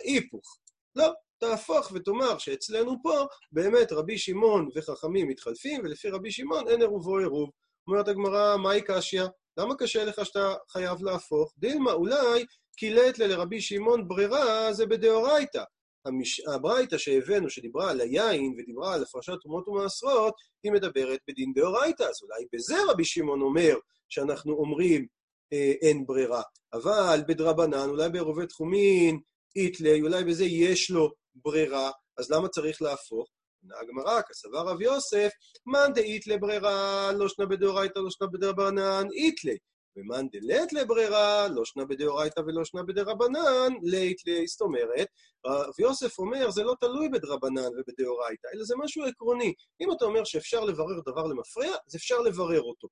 היפוך. 0.00 0.58
לא, 0.96 1.12
תהפוך 1.40 1.92
ותאמר 1.94 2.38
שאצלנו 2.38 2.96
פה 3.02 3.26
באמת 3.52 3.92
רבי 3.92 4.18
שמעון 4.18 4.68
וחכמים 4.74 5.28
מתחלפים, 5.28 5.80
ולפי 5.84 6.10
רבי 6.10 6.30
שמעון 6.30 6.68
אין 6.68 6.80
עירובו 6.80 7.18
עירוב. 7.18 7.50
אומרת 7.86 8.08
הגמרא, 8.08 8.56
מהי 8.56 8.82
קשיא? 8.82 9.24
למה 9.56 9.74
קשה 9.74 10.04
לך 10.04 10.26
שאתה 10.26 10.54
חייב 10.68 11.02
להפוך? 11.02 11.52
דילמה, 11.58 11.92
אולי 11.92 12.44
קילט 12.76 13.18
לרבי 13.18 13.60
שמעון 13.60 14.08
ברירה 14.08 14.72
זה 14.72 14.86
בדאורייתא. 14.86 15.62
המש... 16.04 16.40
הברייתא 16.40 16.98
שהבאנו, 16.98 17.50
שדיברה 17.50 17.90
על 17.90 18.00
היין 18.00 18.54
ודיברה 18.58 18.94
על 18.94 19.02
הפרשת 19.02 19.32
תרומות 19.42 19.68
ומעשרות, 19.68 20.34
היא 20.62 20.72
מדברת 20.72 21.18
בדין 21.28 21.52
דאורייתא. 21.54 22.02
אז 22.02 22.22
אולי 22.22 22.44
בזה 22.52 22.76
רבי 22.88 23.04
שמעון 23.04 23.40
אומר 23.40 23.74
שאנחנו 24.08 24.52
אומרים 24.52 25.06
אה, 25.52 25.72
אין 25.80 26.06
ברירה. 26.06 26.42
אבל 26.72 27.20
בדרבנן, 27.28 27.88
אולי 27.88 28.08
בעירובי 28.08 28.46
תחומין, 28.46 29.20
איתלי, 29.56 30.02
אולי 30.02 30.24
בזה 30.24 30.44
יש 30.44 30.90
לו 30.90 31.12
ברירה, 31.34 31.90
אז 32.18 32.30
למה 32.30 32.48
צריך 32.48 32.82
להפוך? 32.82 33.28
עונה 33.62 33.78
הגמרא, 33.80 34.22
כסבר 34.22 34.58
רב 34.58 34.80
יוסף, 34.80 35.30
מאן 35.66 35.92
דאית 35.92 36.26
לברירה, 36.26 37.12
לא 37.12 37.28
שנה 37.28 37.46
בדאורייתא, 37.46 37.98
לא 37.98 38.10
שנה 38.10 38.28
בדרבנן, 38.28 39.06
איתלי. 39.12 39.56
ומאן 39.96 40.26
דלית 40.32 40.72
לברירה, 40.72 41.48
לא 41.48 41.64
שנה 41.64 41.84
בדאורייתא 41.84 42.40
ולא 42.40 42.64
שנה 42.64 42.82
בדרבנן, 42.82 43.72
ליתלי. 43.82 44.46
זאת 44.46 44.60
אומרת, 44.60 45.08
רב 45.46 45.80
יוסף 45.80 46.18
אומר, 46.18 46.50
זה 46.50 46.62
לא 46.62 46.74
תלוי 46.80 47.08
בדרבנן 47.08 47.68
ובדאורייתא, 47.78 48.48
אלא 48.54 48.64
זה 48.64 48.74
משהו 48.78 49.04
עקרוני. 49.04 49.54
אם 49.80 49.92
אתה 49.92 50.04
אומר 50.04 50.24
שאפשר 50.24 50.60
לברר 50.60 51.00
דבר 51.06 51.26
למפרע, 51.26 51.76
אז 51.86 51.96
אפשר 51.96 52.18
לברר 52.18 52.62
אותו. 52.62 52.88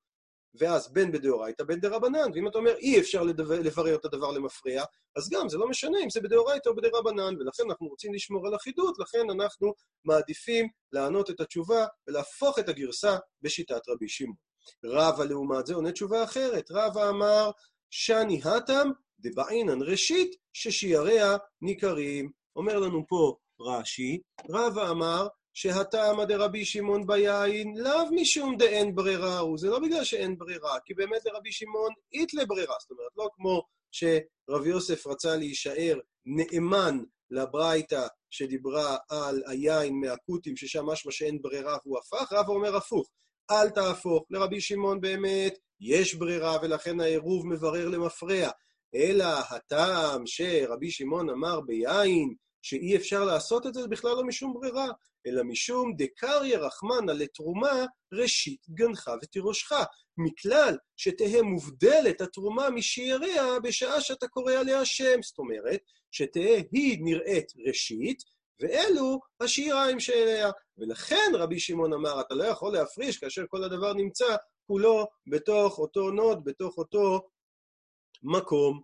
ואז 0.55 0.93
בין 0.93 1.13
בדאורייתא 1.13 1.65
בין 1.65 1.81
דרבנן, 1.81 2.31
ואם 2.35 2.49
אתה 2.49 2.59
אומר 2.59 2.77
אי 2.77 3.01
אפשר 3.01 3.23
לברר 3.49 3.95
את 3.95 4.05
הדבר 4.05 4.31
למפרע, 4.31 4.85
אז 5.17 5.31
גם 5.31 5.49
זה 5.49 5.59
לא 5.59 5.69
משנה 5.69 5.99
אם 6.05 6.11
זה 6.11 6.21
בדאורייתא 6.21 6.69
או 6.69 6.77
בדרבנן, 6.77 7.35
ולכן 7.41 7.63
אנחנו 7.71 7.87
רוצים 7.87 8.15
לשמור 8.15 8.47
על 8.47 8.57
אחידות, 8.57 8.99
לכן 8.99 9.31
אנחנו 9.31 9.75
מעדיפים 10.05 10.69
לענות 10.93 11.31
את 11.31 11.41
התשובה 11.41 11.87
ולהפוך 12.07 12.59
את 12.59 12.69
הגרסה 12.69 13.17
בשיטת 13.43 13.89
רבי 13.89 14.09
שמעון. 14.09 14.49
רבא 14.85 15.25
לעומת 15.25 15.67
זה 15.67 15.75
עונה 15.75 15.93
תשובה 15.93 16.25
אחרת, 16.25 16.71
רבא 16.71 17.09
אמר 17.09 17.51
שאני 17.91 18.41
התם 18.45 18.91
דבעינן 19.19 19.83
ראשית 19.83 20.37
ששיעריה 20.53 21.37
ניכרים. 21.63 22.31
אומר 22.57 22.79
לנו 22.79 23.05
פה 23.09 23.37
רש"י, 23.61 24.21
רבא 24.51 24.91
אמר 24.91 25.29
שהטעם 25.61 26.25
דרבי 26.25 26.64
שמעון 26.64 27.07
ביין 27.07 27.75
לאו 27.77 28.11
משום 28.11 28.57
דאין 28.57 28.94
ברירה 28.94 29.38
הוא, 29.38 29.59
זה 29.59 29.71
לא 29.71 29.79
בגלל 29.79 30.05
שאין 30.05 30.38
ברירה, 30.38 30.81
כי 30.85 30.94
באמת 30.94 31.25
לרבי 31.25 31.53
שמעון 31.53 31.92
אית 32.12 32.35
לברירה, 32.35 32.75
זאת 32.81 32.90
אומרת, 32.90 33.11
לא 33.16 33.29
כמו 33.33 33.62
שרבי 33.90 34.68
יוסף 34.68 35.07
רצה 35.07 35.37
להישאר 35.37 35.99
נאמן 36.27 36.99
לברייתא 37.31 38.07
שדיברה 38.31 38.97
על 39.11 39.42
היין 39.47 40.01
מהכותים, 40.01 40.57
ששם 40.57 40.87
משמע 40.87 41.12
שאין 41.12 41.42
ברירה 41.42 41.77
והוא 41.85 41.99
הפך, 41.99 42.33
רבא 42.33 42.53
אומר 42.53 42.77
הפוך, 42.77 43.11
אל 43.51 43.71
תהפוך, 43.71 44.25
לרבי 44.31 44.61
שמעון 44.61 45.01
באמת 45.01 45.59
יש 45.81 46.14
ברירה 46.14 46.57
ולכן 46.62 47.01
העירוב 47.01 47.47
מברר 47.47 47.88
למפרע, 47.88 48.51
אלא 48.94 49.27
הטעם 49.51 50.23
שרבי 50.27 50.90
שמעון 50.90 51.31
אמר 51.31 51.61
ביין, 51.61 52.35
שאי 52.62 52.97
אפשר 52.97 53.25
לעשות 53.25 53.66
את 53.66 53.75
זה, 53.75 53.83
זה 53.83 53.88
בכלל 53.88 54.11
לא 54.11 54.25
משום 54.25 54.55
ברירה, 54.55 54.87
אלא 55.29 55.43
משום 55.43 55.93
דקריה 55.97 56.59
רחמנא 56.59 57.12
לתרומה, 57.12 57.85
ראשית 58.12 58.61
גנך 58.71 59.11
ותירושך. 59.23 59.73
מכלל 60.19 60.77
שתהא 60.97 61.43
מובדלת 61.43 62.21
התרומה 62.21 62.71
משאריה 62.71 63.61
בשעה 63.62 64.01
שאתה 64.01 64.29
קורא 64.29 64.53
עליה 64.53 64.85
שם. 64.85 65.23
זאת 65.23 65.38
אומרת, 65.38 65.81
שתהא 66.11 66.61
היא 66.73 66.99
נראית 67.01 67.53
ראשית, 67.67 68.23
ואלו 68.61 69.21
השיריים 69.41 70.01
שאליה. 70.01 70.51
ולכן 70.79 71.33
רבי 71.35 71.61
שמעון 71.61 71.93
אמר, 71.93 72.21
אתה 72.21 72.35
לא 72.35 72.45
יכול 72.45 72.73
להפריש 72.73 73.19
כאשר 73.19 73.45
כל 73.49 73.64
הדבר 73.64 73.93
נמצא 73.95 74.37
כולו 74.67 75.07
בתוך 75.27 75.79
אותו 75.79 76.11
נוד, 76.11 76.45
בתוך 76.45 76.79
אותו 76.79 77.29
מקום. 78.23 78.83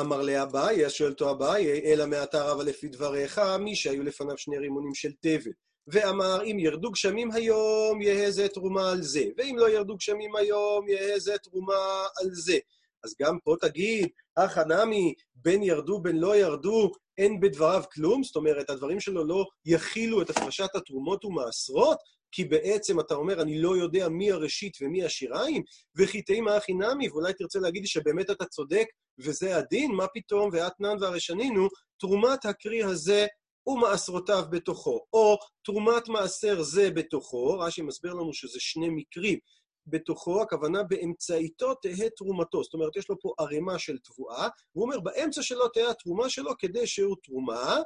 אמר 0.00 0.22
לאביי, 0.22 0.86
אז 0.86 0.92
שואל 0.92 1.10
אותו 1.10 1.30
אביי, 1.30 1.92
אלא 1.92 2.06
מעתה 2.06 2.44
רבה 2.44 2.64
לפי 2.64 2.88
דבריך, 2.88 3.40
מי 3.58 3.76
שהיו 3.76 4.02
לפניו 4.02 4.38
שני 4.38 4.58
רימונים 4.58 4.94
של 4.94 5.12
תבל. 5.20 5.52
ואמר, 5.86 6.42
אם 6.44 6.58
ירדו 6.58 6.90
גשמים 6.90 7.32
היום, 7.32 8.02
יהא 8.02 8.30
זה 8.30 8.48
תרומה 8.48 8.90
על 8.90 9.02
זה, 9.02 9.24
ואם 9.36 9.56
לא 9.58 9.70
ירדו 9.70 9.96
גשמים 9.96 10.36
היום, 10.36 10.88
יהא 10.88 11.18
זה 11.18 11.38
תרומה 11.38 12.06
על 12.20 12.30
זה. 12.32 12.58
אז 13.04 13.14
גם 13.22 13.38
פה 13.44 13.54
תגיד, 13.60 14.08
הכא 14.36 14.62
נמי, 14.64 15.14
בין 15.34 15.62
ירדו 15.62 16.00
בין 16.00 16.18
לא 16.18 16.36
ירדו, 16.36 16.92
אין 17.18 17.40
בדבריו 17.40 17.82
כלום? 17.92 18.22
זאת 18.22 18.36
אומרת, 18.36 18.70
הדברים 18.70 19.00
שלו 19.00 19.26
לא 19.26 19.44
יכילו 19.64 20.22
את 20.22 20.30
הפרשת 20.30 20.74
התרומות 20.74 21.24
ומעשרות? 21.24 21.98
כי 22.32 22.44
בעצם 22.44 23.00
אתה 23.00 23.14
אומר, 23.14 23.42
אני 23.42 23.62
לא 23.62 23.76
יודע 23.76 24.08
מי 24.08 24.32
הראשית 24.32 24.76
ומי 24.80 25.04
השיריים, 25.04 25.62
וכי 25.98 26.22
תימא 26.22 26.50
הכי 26.50 26.72
נמי, 26.74 27.08
ואולי 27.08 27.32
תרצה 27.32 27.58
להגיד 27.58 27.82
לי 27.82 27.88
שבאמת 27.88 28.30
אתה 28.30 28.44
צודק 28.44 28.86
וזה 29.18 29.56
הדין, 29.56 29.92
מה 29.92 30.06
פתאום, 30.14 30.50
ואתנן 30.52 30.96
והרשנינו, 31.00 31.68
תרומת 32.00 32.44
הקרי 32.44 32.82
הזה 32.82 33.26
ומעשרותיו 33.66 34.44
בתוכו, 34.50 35.00
או 35.12 35.36
תרומת 35.64 36.08
מעשר 36.08 36.62
זה 36.62 36.90
בתוכו, 36.90 37.58
רש"י 37.58 37.82
מסביר 37.82 38.14
לנו 38.14 38.34
שזה 38.34 38.60
שני 38.60 38.88
מקרים. 38.90 39.38
בתוכו, 39.86 40.42
הכוונה 40.42 40.82
באמצעיתו 40.82 41.74
תהא 41.74 42.08
תרומתו. 42.16 42.62
זאת 42.62 42.74
אומרת, 42.74 42.96
יש 42.96 43.08
לו 43.08 43.20
פה 43.20 43.32
ערימה 43.38 43.78
של 43.78 43.98
תבואה, 43.98 44.48
והוא 44.74 44.84
אומר, 44.84 45.00
באמצע 45.00 45.42
שלו 45.42 45.68
תהא 45.68 45.90
התרומה 45.90 46.30
שלו 46.30 46.50
כדי 46.58 46.86
שהוא 46.86 47.16
תרומה, 47.22 47.80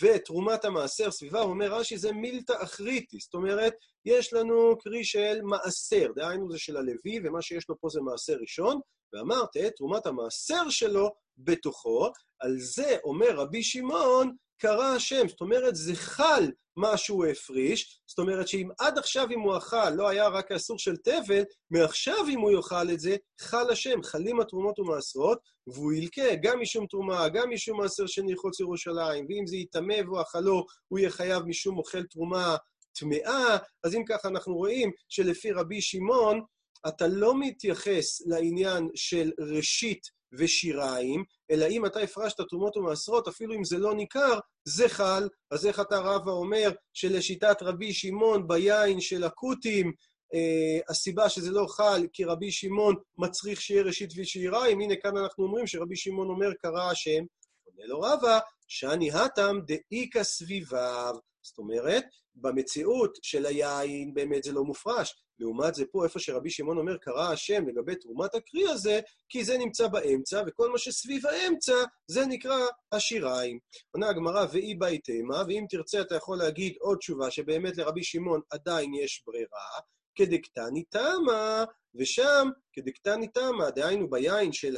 ותרומת 0.00 0.64
המעשר 0.64 1.10
סביבה, 1.10 1.40
הוא 1.40 1.50
אומר 1.50 1.74
רש"י, 1.74 1.98
זה 1.98 2.12
מילתא 2.12 2.52
אחריתי. 2.62 3.18
זאת 3.18 3.34
אומרת, 3.34 3.72
יש 4.04 4.32
לנו 4.32 4.78
קרי 4.78 5.04
של 5.04 5.42
מעשר, 5.42 6.12
דהיינו 6.16 6.50
זה 6.50 6.58
של 6.58 6.76
הלוי, 6.76 7.20
ומה 7.24 7.42
שיש 7.42 7.68
לו 7.68 7.80
פה 7.80 7.88
זה 7.88 8.00
מעשר 8.00 8.36
ראשון, 8.40 8.80
ואמרת, 9.12 9.56
תרומת 9.76 10.06
המעשר 10.06 10.70
שלו 10.70 11.10
בתוכו, 11.38 12.10
על 12.40 12.58
זה 12.58 12.96
אומר 13.04 13.30
רבי 13.30 13.62
שמעון, 13.62 14.36
קרא 14.58 14.84
השם, 14.84 15.28
זאת 15.28 15.40
אומרת, 15.40 15.76
זה 15.76 15.94
חל 15.94 16.50
מה 16.76 16.96
שהוא 16.96 17.26
הפריש, 17.26 18.00
זאת 18.06 18.18
אומרת 18.18 18.48
שאם 18.48 18.68
עד 18.78 18.98
עכשיו 18.98 19.26
אם 19.30 19.40
הוא 19.40 19.56
אכל 19.56 19.90
לא 19.90 20.08
היה 20.08 20.28
רק 20.28 20.52
האסור 20.52 20.78
של 20.78 20.96
תבל, 20.96 21.42
מעכשיו 21.70 22.28
אם 22.28 22.40
הוא 22.40 22.50
יאכל 22.50 22.90
את 22.92 23.00
זה, 23.00 23.16
חל 23.40 23.70
השם, 23.70 24.02
חלים 24.02 24.40
התרומות 24.40 24.78
ומעשרות, 24.78 25.38
והוא 25.66 25.92
ילקה 25.92 26.34
גם 26.42 26.60
משום 26.60 26.86
תרומה, 26.86 27.28
גם 27.28 27.50
משום 27.50 27.80
מעשר 27.80 28.06
שני 28.06 28.36
חוץ 28.36 28.60
ירושלים, 28.60 29.26
ואם 29.28 29.46
זה 29.46 29.56
יטמא 29.56 29.96
והוא 30.04 30.20
אכלו, 30.20 30.66
הוא 30.88 30.98
יהיה 30.98 31.10
חייב 31.10 31.42
משום 31.46 31.78
אוכל 31.78 32.02
תרומה 32.02 32.56
טמאה, 32.98 33.56
אז 33.84 33.94
אם 33.94 34.04
ככה 34.08 34.28
אנחנו 34.28 34.54
רואים 34.54 34.90
שלפי 35.08 35.52
רבי 35.52 35.80
שמעון, 35.80 36.40
אתה 36.88 37.06
לא 37.06 37.40
מתייחס 37.40 38.26
לעניין 38.26 38.88
של 38.94 39.30
ראשית 39.38 40.10
ושיריים, 40.38 41.24
אלא 41.50 41.66
אם 41.66 41.86
אתה 41.86 42.00
הפרשת 42.00 42.40
תרומות 42.40 42.76
ומעשרות, 42.76 43.28
אפילו 43.28 43.54
אם 43.54 43.64
זה 43.64 43.78
לא 43.78 43.94
ניכר, 43.94 44.38
זה 44.68 44.88
חל. 44.88 45.28
אז 45.50 45.66
איך 45.66 45.80
אתה 45.80 45.98
רבא 45.98 46.30
אומר 46.30 46.70
שלשיטת 46.92 47.62
רבי 47.62 47.92
שמעון 47.92 48.48
ביין 48.48 49.00
של 49.00 49.24
הכותים, 49.24 49.92
אה, 50.34 50.80
הסיבה 50.88 51.28
שזה 51.28 51.50
לא 51.50 51.66
חל, 51.68 52.06
כי 52.12 52.24
רבי 52.24 52.52
שמעון 52.52 52.94
מצריך 53.18 53.60
שיהיה 53.60 53.82
ראשית 53.82 54.10
ושיריים, 54.16 54.80
הנה 54.80 54.94
כאן 54.96 55.16
אנחנו 55.16 55.44
אומרים 55.44 55.66
שרבי 55.66 55.96
שמעון 55.96 56.28
אומר, 56.28 56.52
קרא 56.54 56.90
השם, 56.90 57.24
עונה 57.64 57.86
לו 57.86 58.00
רבא, 58.00 58.38
שאני 58.68 59.12
התם 59.12 59.58
דאיכא 59.66 60.22
סביביו. 60.22 61.14
זאת 61.42 61.58
אומרת, 61.58 62.04
במציאות 62.34 63.18
של 63.22 63.46
היין 63.46 64.14
באמת 64.14 64.44
זה 64.44 64.52
לא 64.52 64.64
מופרש. 64.64 65.23
לעומת 65.38 65.74
זה 65.74 65.84
פה, 65.92 66.04
איפה 66.04 66.18
שרבי 66.18 66.50
שמעון 66.50 66.78
אומר, 66.78 66.96
קרא 66.96 67.32
השם 67.32 67.68
לגבי 67.68 67.96
תרומת 67.96 68.34
הקרי 68.34 68.68
הזה, 68.68 69.00
כי 69.28 69.44
זה 69.44 69.58
נמצא 69.58 69.88
באמצע, 69.88 70.42
וכל 70.46 70.72
מה 70.72 70.78
שסביב 70.78 71.26
האמצע, 71.26 71.74
זה 72.10 72.26
נקרא 72.26 72.58
השיריים. 72.92 73.58
עונה 73.90 74.08
הגמרא, 74.08 74.46
ואיבעית 74.52 74.98
אימא, 74.98 75.42
ואם 75.48 75.64
תרצה 75.70 76.00
אתה 76.00 76.14
יכול 76.14 76.38
להגיד 76.38 76.74
עוד 76.80 76.98
תשובה, 76.98 77.30
שבאמת 77.30 77.76
לרבי 77.76 78.04
שמעון 78.04 78.40
עדיין 78.50 78.94
יש 78.94 79.22
ברירה, 79.26 79.80
כדקתני 80.14 80.82
טעמא, 80.82 81.64
ושם 81.94 82.48
כדקתני 82.72 83.28
טעמא, 83.28 83.70
דהיינו 83.70 84.10
ביין 84.10 84.52
של 84.52 84.76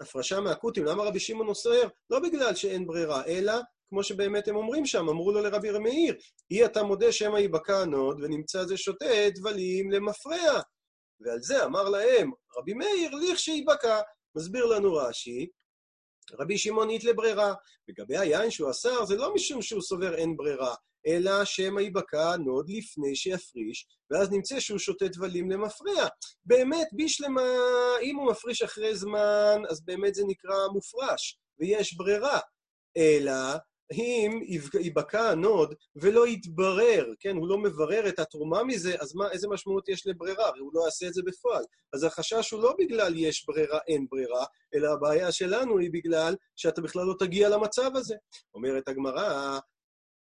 ההפרשה 0.00 0.40
מהכותים, 0.40 0.84
למה 0.84 1.04
רבי 1.04 1.20
שמעון 1.20 1.48
אוסר? 1.48 1.88
לא 2.10 2.18
בגלל 2.20 2.54
שאין 2.54 2.86
ברירה, 2.86 3.24
אלא 3.26 3.52
כמו 3.92 4.04
שבאמת 4.04 4.48
הם 4.48 4.56
אומרים 4.56 4.86
שם, 4.86 5.08
אמרו 5.08 5.32
לו 5.32 5.40
לרבי 5.40 5.70
מאיר, 5.70 6.14
אי 6.50 6.64
אתה 6.64 6.82
מודה 6.82 7.12
שמא 7.12 7.38
ייבקע 7.38 7.78
הנוד, 7.78 8.20
ונמצא 8.22 8.64
זה 8.64 8.76
שותה 8.76 9.30
טבלים 9.34 9.90
למפרע. 9.90 10.60
ועל 11.20 11.40
זה 11.40 11.64
אמר 11.64 11.88
להם 11.88 12.30
רבי 12.58 12.74
מאיר, 12.74 13.10
לכשייבקע. 13.14 14.00
מסביר 14.36 14.64
לנו 14.64 14.94
רש"י, 14.94 15.46
רבי 16.40 16.58
שמעון 16.58 16.90
אית 16.90 17.04
ליה 17.04 17.21
ברירה. 17.21 17.54
לגבי 17.88 18.18
היין 18.18 18.50
שהוא 18.50 18.70
אסר, 18.70 19.04
זה 19.04 19.16
לא 19.16 19.34
משום 19.34 19.62
שהוא 19.62 19.82
סובר 19.82 20.14
אין 20.14 20.36
ברירה, 20.36 20.74
אלא 21.06 21.44
שמא 21.44 21.80
ייבקע 21.80 22.36
נוד 22.36 22.66
לפני 22.68 23.16
שיפריש, 23.16 23.86
ואז 24.10 24.30
נמצא 24.30 24.60
שהוא 24.60 24.78
שותה 24.78 25.08
טבלים 25.08 25.50
למפרע. 25.50 26.08
באמת, 26.44 26.88
בשלמא, 26.96 27.42
אם 28.02 28.16
הוא 28.16 28.30
מפריש 28.30 28.62
אחרי 28.62 28.96
זמן, 28.96 29.62
אז 29.70 29.84
באמת 29.84 30.14
זה 30.14 30.22
נקרא 30.26 30.68
מופרש, 30.72 31.38
ויש 31.58 31.96
ברירה. 31.96 32.38
אלא 32.96 33.32
אם 33.92 34.40
ייבקע 34.80 35.30
הנוד 35.30 35.74
ולא 35.96 36.28
יתברר, 36.28 37.06
כן, 37.20 37.36
הוא 37.36 37.48
לא 37.48 37.58
מברר 37.58 38.08
את 38.08 38.18
התרומה 38.18 38.64
מזה, 38.64 38.94
אז 39.00 39.14
מה, 39.14 39.30
איזה 39.30 39.48
משמעות 39.48 39.88
יש 39.88 40.06
לברירה? 40.06 40.46
הרי 40.46 40.60
הוא 40.60 40.70
לא 40.74 40.84
יעשה 40.84 41.06
את 41.06 41.14
זה 41.14 41.22
בפועל. 41.26 41.64
אז 41.92 42.04
החשש 42.04 42.50
הוא 42.50 42.62
לא 42.62 42.74
בגלל 42.78 43.12
יש 43.16 43.46
ברירה, 43.46 43.78
אין 43.88 44.06
ברירה, 44.10 44.44
אלא 44.74 44.92
הבעיה 44.92 45.32
שלנו 45.32 45.78
היא 45.78 45.90
בגלל 45.92 46.36
שאתה 46.56 46.80
בכלל 46.80 47.04
לא 47.06 47.14
תגיע 47.18 47.48
למצב 47.48 47.90
הזה. 47.94 48.14
אומרת 48.54 48.88
הגמרא, 48.88 49.58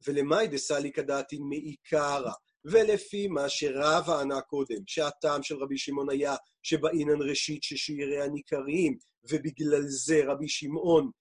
ולמאי 0.08 0.48
דסאלי 0.48 0.92
כדעתין 0.92 1.42
מעיקרא. 1.50 2.32
ולפי 2.66 3.28
מה 3.28 3.50
שרבא 3.50 4.20
ענה 4.20 4.42
קודם, 4.42 4.84
שהטעם 4.88 5.44
של 5.44 5.56
רבי 5.56 5.78
שמעון 5.78 6.10
היה 6.10 6.36
שבאינן 6.64 7.22
ראשית 7.22 7.64
ששירי 7.64 8.22
הניכרים, 8.22 8.98
ובגלל 9.30 9.84
זה 9.88 10.22
רבי 10.26 10.50
שמעון 10.50 11.12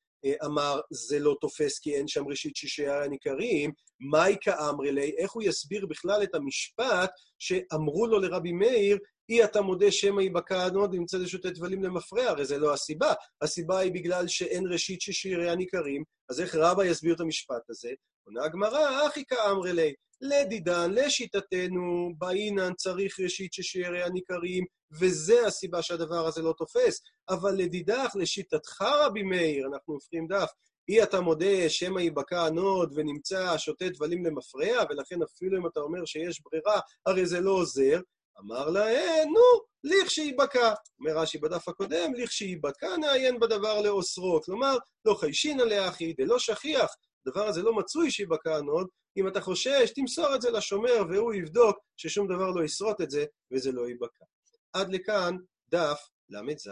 אמר, 0.44 0.80
זה 0.90 1.18
לא 1.18 1.37
תופס 1.40 1.78
כי 1.78 1.96
אין 1.96 2.09
שם 2.09 2.28
ראשית 2.28 2.56
שישיה 2.56 3.04
הניכרים, 3.04 3.72
מהי 4.00 4.37
כאמרי 4.40 4.92
לי? 4.92 5.12
איך 5.18 5.33
הוא 5.33 5.42
יסביר 5.42 5.87
בכלל 5.87 6.22
את 6.22 6.35
המשפט 6.35 7.11
שאמרו 7.38 8.06
לו 8.06 8.18
לרבי 8.18 8.52
מאיר, 8.52 8.98
אי 9.28 9.44
אתה 9.44 9.61
מודה 9.61 9.92
שמא 9.92 10.22
יבקע 10.22 10.64
הנוד 10.64 10.94
ונמצא 10.94 11.18
זה 11.18 11.26
שותה 11.26 11.46
טבלים 11.46 11.83
למפרע, 11.83 12.22
הרי 12.22 12.44
זה 12.44 12.59
לא 12.59 12.72
הסיבה. 12.72 13.12
הסיבה 13.42 13.78
היא 13.78 13.92
בגלל 13.92 14.28
שאין 14.28 14.64
ראשית 14.72 15.00
ששיריה 15.00 15.50
ניכרים, 15.50 16.04
אז 16.30 16.40
איך 16.40 16.54
רבא 16.54 16.85
יסביר 16.85 17.14
את 17.14 17.20
המשפט 17.20 17.70
הזה? 17.70 17.90
עונה 18.26 18.44
הגמרא, 18.44 19.06
הכי 19.06 19.24
קאמרי 19.24 19.72
ליה, 19.72 19.94
לדידן, 20.20 20.90
לשיטתנו, 20.94 22.12
בעינן 22.18 22.74
צריך 22.74 23.20
ראשית 23.20 23.52
ששיריה 23.52 24.02
ניכרים, 24.02 24.64
וזה 25.00 25.46
הסיבה 25.46 25.83
שהדבר 25.83 26.26
הזה 26.26 26.42
לא 26.42 26.54
תופס. 26.59 27.00
אבל 27.28 27.54
לדידך, 27.54 28.12
לשיטתך 28.14 28.83
רבי 28.83 29.22
מאיר, 29.22 29.66
אנחנו 29.66 29.94
הופכים 29.94 30.26
דף, 30.26 30.50
אי 30.88 31.02
אתה 31.02 31.20
מודה 31.20 31.68
שמא 31.68 32.00
ייבקע 32.00 32.42
הנוד 32.46 32.92
ונמצא 32.96 33.59
שותה 33.59 33.88
טבלים 33.88 34.26
למפרע, 34.26 34.85
ולכן 34.90 35.22
אפילו 35.22 35.59
אם 35.59 35.66
אתה 35.66 35.80
אומר 35.80 36.04
שיש 36.04 36.42
ברירה, 36.44 36.80
הרי 37.06 37.26
זה 37.26 37.40
לא 37.40 37.50
עוזר. 37.50 38.00
אמר 38.40 38.70
להם, 38.70 39.28
נו, 39.28 39.61
לכשייבקע. 39.85 40.74
אומר 41.00 41.18
רש"י 41.18 41.38
בדף 41.38 41.68
הקודם, 41.68 42.14
לכשייבקע 42.14 42.96
נעיין 42.96 43.40
בדבר 43.40 43.83
לאוסרו. 43.83 44.40
כלומר, 44.44 44.76
לא 45.04 45.14
חיישינן 45.14 45.62
להכי 45.62 46.12
דלא 46.12 46.38
שכיח. 46.38 46.94
הדבר 47.26 47.46
הזה 47.46 47.62
לא 47.62 47.76
מצוי 47.76 48.11
שיבקע 48.11 48.56
הנוד, 48.56 48.88
אם 49.16 49.28
אתה 49.28 49.40
חושש, 49.40 49.92
תמסור 49.94 50.35
את 50.35 50.42
זה 50.42 50.50
לשומר 50.50 51.02
והוא 51.11 51.35
יבדוק 51.35 51.78
ששום 51.96 52.26
דבר 52.26 52.50
לא 52.50 52.64
ישרוט 52.64 53.00
את 53.00 53.11
זה 53.11 53.24
וזה 53.52 53.72
לא 53.72 53.88
ייבקע. 53.88 54.24
עד 54.72 54.94
לכאן 54.94 55.37
דף 55.68 56.09
ל"ז. 56.28 56.68